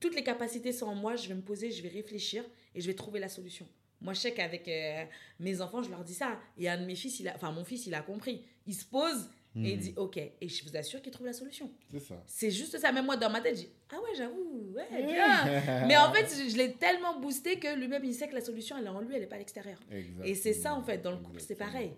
toutes 0.00 0.14
les 0.14 0.24
capacités 0.24 0.72
sont 0.72 0.86
en 0.86 0.94
moi 0.94 1.16
je 1.16 1.28
vais 1.28 1.34
me 1.34 1.42
poser 1.42 1.70
je 1.70 1.82
vais 1.82 1.88
réfléchir 1.88 2.44
et 2.74 2.80
je 2.80 2.86
vais 2.86 2.94
trouver 2.94 3.20
la 3.20 3.28
solution. 3.28 3.66
Moi 4.00 4.12
je 4.12 4.20
sais 4.20 4.32
qu'avec 4.34 4.66
euh, 4.68 5.04
mes 5.40 5.60
enfants 5.60 5.82
je 5.82 5.90
leur 5.90 6.04
dis 6.04 6.14
ça. 6.14 6.38
Et 6.58 6.68
un 6.68 6.78
de 6.78 6.84
mes 6.84 6.94
fils 6.96 7.20
il 7.20 7.28
a 7.28 7.34
enfin 7.34 7.52
mon 7.52 7.64
fils 7.64 7.86
il 7.86 7.94
a 7.94 8.02
compris. 8.02 8.44
Il 8.66 8.74
se 8.74 8.84
pose 8.84 9.30
et 9.56 9.70
il 9.70 9.76
Mm. 9.76 9.80
dit 9.80 9.94
ok. 9.96 10.16
Et 10.16 10.48
je 10.48 10.64
vous 10.68 10.76
assure 10.76 11.00
qu'il 11.00 11.12
trouve 11.12 11.26
la 11.26 11.32
solution. 11.32 11.70
C'est 11.90 12.00
ça. 12.00 12.20
c'est 12.26 12.50
juste 12.50 12.76
ça. 12.76 12.90
Même 12.90 13.04
moi 13.06 13.16
dans 13.16 13.30
ma 13.30 13.40
tête 13.40 13.54
je 13.56 13.60
dis 13.62 13.68
ah 13.90 13.96
ouais 14.02 14.14
j'avoue 14.16 14.72
ouais 14.74 14.86
Ouais. 14.90 15.06
bien. 15.06 15.86
Mais 15.86 15.96
en 15.96 16.12
fait 16.12 16.26
je, 16.26 16.50
je 16.50 16.56
l'ai 16.56 16.72
tellement 16.74 17.20
boosté 17.20 17.58
que 17.60 17.74
lui-même 17.78 18.04
il 18.04 18.12
sait 18.14 18.28
que 18.28 18.34
la 18.34 18.40
solution 18.44 18.76
elle 18.76 18.86
est 18.86 18.88
en 18.88 19.00
lui 19.00 19.14
elle 19.14 19.22
est 19.22 19.26
pas 19.28 19.36
à 19.36 19.38
l'extérieur. 19.38 19.78
Et 20.24 20.34
c'est 20.34 20.52
ça 20.54 20.74
en 20.74 20.82
fait 20.82 20.98
dans 20.98 21.12
le 21.12 21.18
couple 21.18 21.40
c'est 21.40 21.54
pareil. 21.54 21.92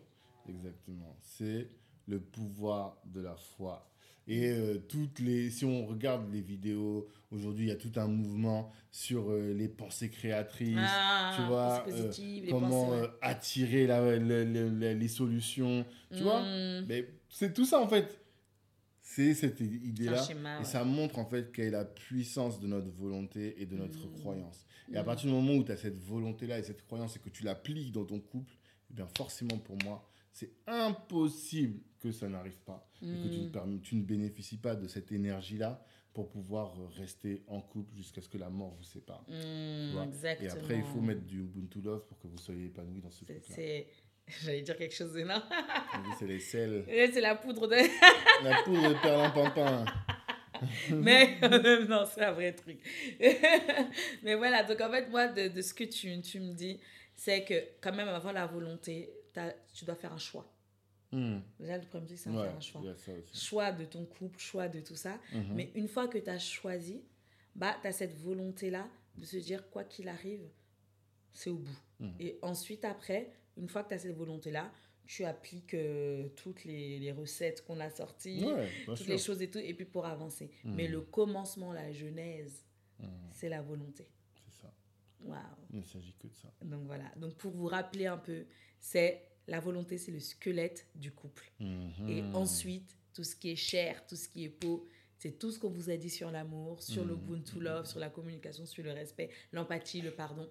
Exactement. 0.49 1.17
C'est 1.23 1.67
le 2.07 2.21
pouvoir 2.21 3.01
de 3.07 3.21
la 3.23 3.35
foi. 3.37 3.91
Et 4.29 4.49
euh, 4.49 4.79
toutes 4.89 5.21
les, 5.21 5.51
si 5.51 5.65
on 5.65 5.87
regarde 5.87 6.33
les 6.33 6.41
vidéos, 6.41 7.07
aujourd'hui, 7.31 7.67
il 7.67 7.69
y 7.69 7.73
a 7.73 7.77
tout 7.77 7.93
un 7.97 8.09
mouvement 8.09 8.73
sur 8.91 9.31
euh, 9.31 9.53
les 9.55 9.69
pensées 9.69 10.11
créatrices, 10.11 10.77
ah, 10.81 11.33
tu 11.37 11.43
vois, 11.47 11.85
positive, 11.85 12.45
les 12.47 12.51
comment 12.51 12.87
pensées, 12.87 13.01
ouais. 13.03 13.07
euh, 13.07 13.19
attirer 13.23 13.87
la- 13.87 14.17
le- 14.19 14.45
le- 14.45 14.69
le- 14.69 14.93
les 14.95 15.09
solutions, 15.09 15.85
tu 16.13 16.23
vois. 16.25 16.43
Mm. 16.43 16.87
Mais 16.89 17.09
c'est 17.29 17.55
tout 17.55 17.65
ça, 17.65 17.81
en 17.81 17.87
fait. 17.89 18.21
C'est 19.01 19.35
cette 19.35 19.61
idée-là. 19.61 20.27
Et 20.61 20.65
ça 20.65 20.83
montre, 20.83 21.21
en 21.21 21.27
fait, 21.27 21.53
quelle 21.53 21.67
est 21.69 21.71
la 21.71 21.85
puissance 21.85 22.59
de 22.59 22.67
notre 22.67 22.91
volonté 22.91 23.55
et 23.63 23.67
de 23.67 23.77
notre 23.77 24.05
Mm. 24.09 24.13
croyance. 24.21 24.67
Et 24.93 24.97
à 24.97 25.03
Mm. 25.03 25.07
partir 25.07 25.29
du 25.29 25.35
moment 25.37 25.55
où 25.55 25.63
tu 25.63 25.71
as 25.71 25.77
cette 25.77 25.99
volonté-là 25.99 26.59
et 26.59 26.65
cette 26.65 26.85
croyance 26.85 27.15
et 27.15 27.21
que 27.21 27.29
tu 27.31 27.45
l'appliques 27.45 27.93
dans 27.93 28.05
ton 28.05 28.19
couple, 28.19 28.53
eh 28.91 28.95
bien 28.95 29.07
forcément 29.17 29.59
pour 29.59 29.77
moi, 29.85 30.05
c'est 30.33 30.51
impossible 30.67 31.79
que 32.11 32.13
ça 32.13 32.29
n'arrive 32.29 32.59
pas 32.61 32.89
et 33.03 33.07
que 33.07 33.29
tu 33.29 33.41
ne, 33.41 33.47
Mm. 33.49 33.51
perm- 33.53 33.81
tu 33.81 33.97
ne 33.97 34.03
bénéficies 34.03 34.59
pas 34.59 34.75
de 34.77 34.87
cette 34.89 35.11
énergie-là 35.13 35.83
pour 36.13 36.29
pouvoir 36.31 36.75
euh, 36.81 36.87
rester 36.97 37.43
en 37.47 37.61
couple 37.61 37.95
jusqu'à 37.95 38.21
ce 38.23 38.29
que 38.29 38.39
la 38.39 38.49
mort 38.49 38.75
vous 38.75 38.85
sépare. 38.85 39.25
Exactement. 39.29 40.49
Et 40.49 40.53
après, 40.53 40.77
il 40.79 40.85
faut 40.85 41.01
mettre 41.01 41.23
du 41.23 41.41
Ubuntu 41.41 41.81
Love 41.83 42.07
pour 42.07 42.19
que 42.19 42.27
vous 42.27 42.39
soyez 42.39 42.67
épanoui 42.67 43.01
dans 43.01 43.11
ce 43.11 43.25
couple-là. 43.25 43.57
J'allais 44.43 44.63
dire 44.63 44.77
quelque 44.77 44.95
chose 44.95 45.13
d'énorme. 45.13 45.43
C'est 46.19 46.27
les 46.27 46.41
sels, 46.41 46.85
C'est 46.89 47.21
la 47.21 47.35
poudre 47.37 47.67
de. 47.69 47.77
la 48.45 48.63
poudre 48.65 48.89
de 48.89 48.95
perlimpinpin. 49.03 49.85
Mais 50.91 51.39
non, 51.89 52.05
c'est 52.13 52.25
un 52.25 52.33
vrai 52.33 52.53
truc. 52.55 52.79
Mais 54.23 54.35
voilà, 54.35 54.65
donc 54.65 54.81
en 54.81 54.91
fait, 54.91 55.09
moi, 55.11 55.29
de, 55.29 55.49
de 55.49 55.61
ce 55.63 55.75
que 55.75 55.85
tu, 55.85 56.21
tu 56.23 56.41
me 56.41 56.53
dis, 56.55 56.81
c'est 57.15 57.45
que 57.45 57.55
quand 57.81 57.93
même, 57.95 58.09
avant 58.09 58.33
la 58.33 58.47
volonté, 58.47 59.11
tu 59.75 59.85
dois 59.85 59.95
faire 59.97 60.13
un 60.13 60.19
choix. 60.19 60.51
Hmm. 61.13 61.39
Déjà, 61.61 61.79
le 61.79 61.85
premier 61.87 62.07
truc, 62.07 62.19
c'est 62.19 62.31
Ouais, 62.31 62.45
faire 62.45 62.57
un 62.57 62.61
choix. 62.61 62.83
Choix 63.33 63.73
de 63.73 63.85
ton 63.85 64.05
couple, 64.05 64.39
choix 64.39 64.69
de 64.69 64.81
tout 64.81 64.97
ça. 64.97 65.19
Mhm. 65.33 65.55
Mais 65.55 65.71
une 65.75 65.89
fois 65.89 66.09
que 66.09 66.19
tu 66.19 66.29
as 66.31 66.39
choisi, 66.39 67.03
bah, 67.55 67.77
tu 67.81 67.87
as 67.89 67.93
cette 67.93 68.15
volonté-là 68.15 68.89
de 69.17 69.25
se 69.25 69.37
dire, 69.37 69.69
quoi 69.71 69.85
qu'il 69.85 70.09
arrive, 70.09 70.47
c'est 71.33 71.51
au 71.51 71.57
bout. 71.59 71.79
Mhm. 72.01 72.15
Et 72.21 72.39
ensuite, 72.43 72.85
après, 72.85 73.31
une 73.57 73.69
fois 73.69 73.83
que 73.85 73.89
tu 73.91 73.95
as 73.95 73.99
cette 73.99 74.17
volonté-là, 74.17 74.71
tu 75.07 75.25
appliques 75.25 75.75
euh, 75.75 76.29
toutes 76.35 76.65
les, 76.65 76.99
les 76.99 77.13
recettes 77.13 77.65
qu'on 77.65 77.79
a 77.79 77.89
sorties, 77.91 78.45
Ouais, 78.45 78.69
toutes 78.85 78.97
sûr. 78.99 79.07
les 79.09 79.19
choses 79.19 79.41
et 79.41 79.49
tout, 79.49 79.59
et 79.61 79.73
puis 79.75 79.85
pour 79.85 80.05
avancer. 80.07 80.51
Mhm. 80.65 80.75
Mais 80.75 80.89
le 80.89 81.01
commencement, 81.03 81.73
la 81.73 81.93
genèse, 81.93 82.65
c'est 83.33 83.49
la 83.49 83.63
volonté. 83.63 84.09
C'est 84.35 84.63
ça. 84.63 84.73
Waouh. 85.21 85.39
Il 85.73 85.79
ne 85.81 85.85
s'agit 85.85 86.15
que 86.15 86.27
de 86.27 86.35
ça. 86.35 86.49
Donc 86.63 86.85
voilà. 86.87 87.05
Donc 87.17 87.35
pour 87.37 87.53
vous 87.53 87.67
rappeler 87.67 88.07
un 88.07 88.17
peu, 88.19 88.47
c'est 88.81 89.23
la 89.49 89.61
volonté, 89.61 89.99
c'est 89.99 90.11
le 90.13 90.21
squelette 90.21 90.87
du 90.95 91.13
couple. 91.13 91.51
Et 91.61 92.23
Mhm. 92.23 92.35
ensuite, 92.35 92.97
tout 93.15 93.25
ce 93.25 93.35
qui 93.37 93.51
est 93.51 93.57
chair, 93.57 94.07
tout 94.07 94.17
ce 94.17 94.29
qui 94.29 94.45
est 94.45 94.49
peau, 94.51 94.87
c'est 95.19 95.39
tout 95.39 95.51
ce 95.51 95.59
qu'on 95.59 95.71
vous 95.71 95.89
a 95.91 95.97
dit 95.97 96.11
sur 96.11 96.31
l'amour, 96.31 96.83
sur 96.83 97.05
le 97.05 97.15
Mhm. 97.15 97.23
Ubuntu 97.23 97.61
Love, 97.61 97.87
sur 97.87 97.99
la 98.01 98.11
communication, 98.11 98.67
sur 98.67 98.85
le 98.85 98.93
respect, 98.93 99.31
l'empathie, 99.53 100.03
le 100.03 100.11
pardon. 100.15 100.51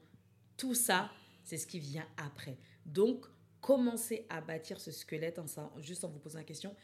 Tout 0.58 0.74
ça, 0.74 1.12
c'est 1.44 1.58
ce 1.58 1.68
qui 1.68 1.80
vient 1.80 2.08
après. 2.18 2.58
Donc, 2.86 3.26
commencez 3.62 4.26
à 4.30 4.42
bâtir 4.42 4.80
ce 4.80 4.92
squelette 4.92 5.38
en, 5.40 5.46
juste 5.82 6.04
en 6.04 6.10
vous 6.10 6.20
posant 6.20 6.40
la 6.40 6.44
question, 6.46 6.76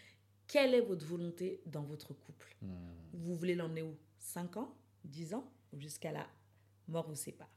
quelle 0.47 0.73
est 0.73 0.81
votre 0.81 1.05
volonté 1.05 1.61
dans 1.65 1.83
votre 1.83 2.13
couple? 2.13 2.55
Mhm. 2.61 2.69
Vous 3.13 3.35
voulez 3.35 3.55
l'emmener 3.55 3.81
où? 3.83 3.95
5 4.19 4.57
ans? 4.57 4.75
10 5.05 5.33
ans? 5.33 5.49
Ou 5.73 5.79
jusqu'à 5.79 6.11
la 6.11 6.27
mort 6.87 7.07
vous 7.07 7.15
sépare? 7.15 7.49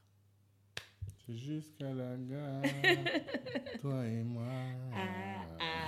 Jusqu'à 1.28 1.92
la 1.92 2.16
gare. 2.16 2.62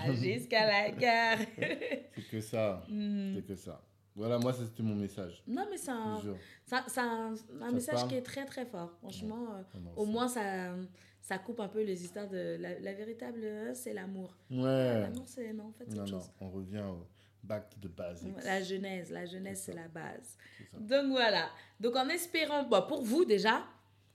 jusqu'à 0.13 0.67
la 0.67 0.91
gare. 0.91 1.39
C'est 2.15 2.29
que 2.31 2.41
ça. 2.41 2.83
Hmm. 2.89 3.35
C'est 3.35 3.47
que 3.47 3.57
ça. 3.57 3.83
Voilà, 4.15 4.39
moi, 4.39 4.53
c'était 4.55 4.83
mon 4.83 4.95
message. 4.95 5.43
Non, 5.47 5.67
mais 5.71 5.77
c'est 5.77 5.91
un, 5.91 6.19
c'est 6.65 7.01
un, 7.01 7.35
message 7.71 7.97
parle 7.97 8.09
qui 8.09 8.15
est 8.15 8.23
très 8.23 8.47
très 8.47 8.65
fort. 8.65 8.97
Franchement, 9.01 9.55
euh, 9.55 9.63
Ah 9.75 9.79
au 9.95 10.07
moins 10.07 10.27
ça, 10.27 10.75
ça 11.21 11.37
coupe 11.37 11.61
un 11.61 11.69
peu 11.69 11.83
les 11.83 12.03
histoires 12.03 12.27
de 12.27 12.57
la, 12.59 12.79
la 12.79 12.95
véritable, 12.95 13.41
euh, 13.45 13.75
c'est 13.75 13.93
l'amour. 13.93 14.35
Ouais. 14.51 15.01
L'amour, 15.01 15.25
c'est 15.27 15.53
non, 15.53 15.65
en 15.65 15.73
fait, 15.73 15.85
c'est 15.87 15.97
Non, 15.97 16.05
autre 16.05 16.13
non, 16.13 16.21
chose. 16.21 16.31
on 16.41 16.49
revient 16.49 16.85
au 16.89 17.07
back 17.43 17.69
to 17.69 17.77
the 17.87 17.93
basics. 17.93 18.33
La 18.43 18.63
genèse, 18.63 19.11
la 19.11 19.27
genèse, 19.27 19.63
C'est 19.63 19.75
la 19.75 19.89
base. 19.89 20.39
Donc 20.79 21.11
voilà. 21.11 21.51
Donc 21.79 21.95
en 21.97 22.09
espérant, 22.09 22.65
bah, 22.65 22.87
pour 22.89 23.03
vous 23.03 23.27
déjà, 23.27 23.67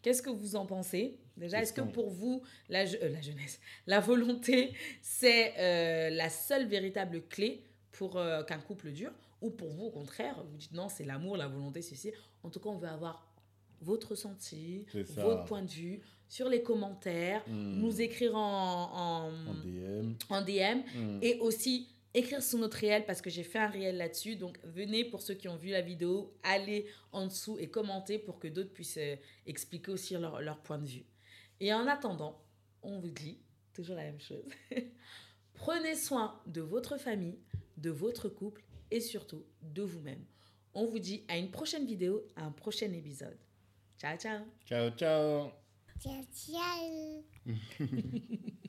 qu'est-ce 0.02 0.22
que 0.22 0.30
vous 0.30 0.56
en 0.56 0.66
pensez? 0.66 1.18
Déjà, 1.38 1.62
est-ce 1.62 1.74
que 1.74 1.82
pour 1.82 2.10
vous, 2.10 2.42
la, 2.70 2.86
je- 2.86 2.98
euh, 2.98 3.10
la 3.10 3.22
jeunesse, 3.22 3.60
la 3.88 4.00
volonté, 4.00 4.74
c'est 5.02 5.54
euh, 5.58 6.10
la 6.10 6.30
seule 6.30 6.68
véritable 6.68 7.22
clé 7.28 7.64
pour 7.92 8.18
euh, 8.18 8.44
qu'un 8.44 8.60
couple 8.60 8.92
dure? 8.92 9.12
Ou 9.42 9.50
pour 9.50 9.70
vous, 9.70 9.86
au 9.86 9.90
contraire, 9.92 10.44
vous 10.52 10.58
dites 10.58 10.74
non, 10.74 10.88
c'est 10.90 11.04
l'amour, 11.06 11.36
la 11.38 11.48
volonté, 11.48 11.82
ceci? 11.82 12.12
En 12.44 12.50
tout 12.50 12.60
cas, 12.60 12.70
on 12.70 12.78
veut 12.78 12.88
avoir 12.90 13.28
votre 13.82 14.10
ressenti, 14.10 14.86
votre 15.16 15.46
point 15.46 15.64
de 15.64 15.72
vue 15.72 16.02
sur 16.30 16.48
les 16.48 16.62
commentaires, 16.62 17.44
Hmm. 17.48 17.80
nous 17.80 18.00
écrire 18.00 18.36
en, 18.36 18.92
en, 18.94 19.32
En 19.50 19.54
DM. 19.64 20.14
en 20.30 20.42
DM 20.44 20.82
Hmm. 20.96 21.20
et 21.24 21.40
aussi 21.40 21.88
écrire 22.14 22.42
sur 22.42 22.60
notre 22.60 22.78
réel 22.78 23.06
parce 23.06 23.22
que 23.22 23.30
j'ai 23.30 23.44
fait 23.44 23.60
un 23.60 23.68
réel 23.68 23.98
là-dessus. 23.98 24.36
Donc 24.36 24.60
venez 24.64 25.06
pour 25.06 25.22
ceux 25.22 25.34
qui 25.34 25.48
ont 25.48 25.56
vu 25.56 25.70
la 25.70 25.82
vidéo, 25.82 26.34
allez 26.44 26.88
en 27.12 27.28
dessous 27.28 27.58
et 27.60 27.70
commentez 27.70 28.20
pour 28.20 28.40
que 28.40 28.48
d'autres 28.48 28.74
puissent 28.74 28.98
euh, 28.98 29.16
expliquer 29.46 29.92
aussi 29.92 30.14
leur, 30.16 30.42
leur 30.42 30.60
point 30.62 30.78
de 30.78 30.88
vue. 30.88 31.06
Et 31.60 31.74
en 31.74 31.88
attendant, 31.88 32.42
on 32.82 33.00
vous 33.00 33.12
dit 33.12 33.40
toujours 33.74 33.96
la 33.96 34.04
même 34.04 34.20
chose. 34.20 34.46
Prenez 35.54 35.96
soin 35.96 36.42
de 36.48 36.62
votre 36.62 36.98
famille, 36.98 37.40
de 37.78 37.92
votre 37.92 38.30
couple 38.30 38.64
et 38.90 39.00
surtout 39.00 39.46
de 39.62 39.84
vous-même. 39.84 40.24
On 40.74 40.86
vous 40.86 41.00
dit 41.00 41.24
à 41.28 41.38
une 41.38 41.52
prochaine 41.52 41.86
vidéo, 41.86 42.26
à 42.36 42.46
un 42.46 42.52
prochain 42.52 42.92
épisode. 42.94 43.38
Ciao, 43.98 44.18
ciao 44.18 44.40
Ciao, 44.66 44.90
ciao. 44.92 45.52
Ciao, 46.00 46.24
ciao. 46.34 47.24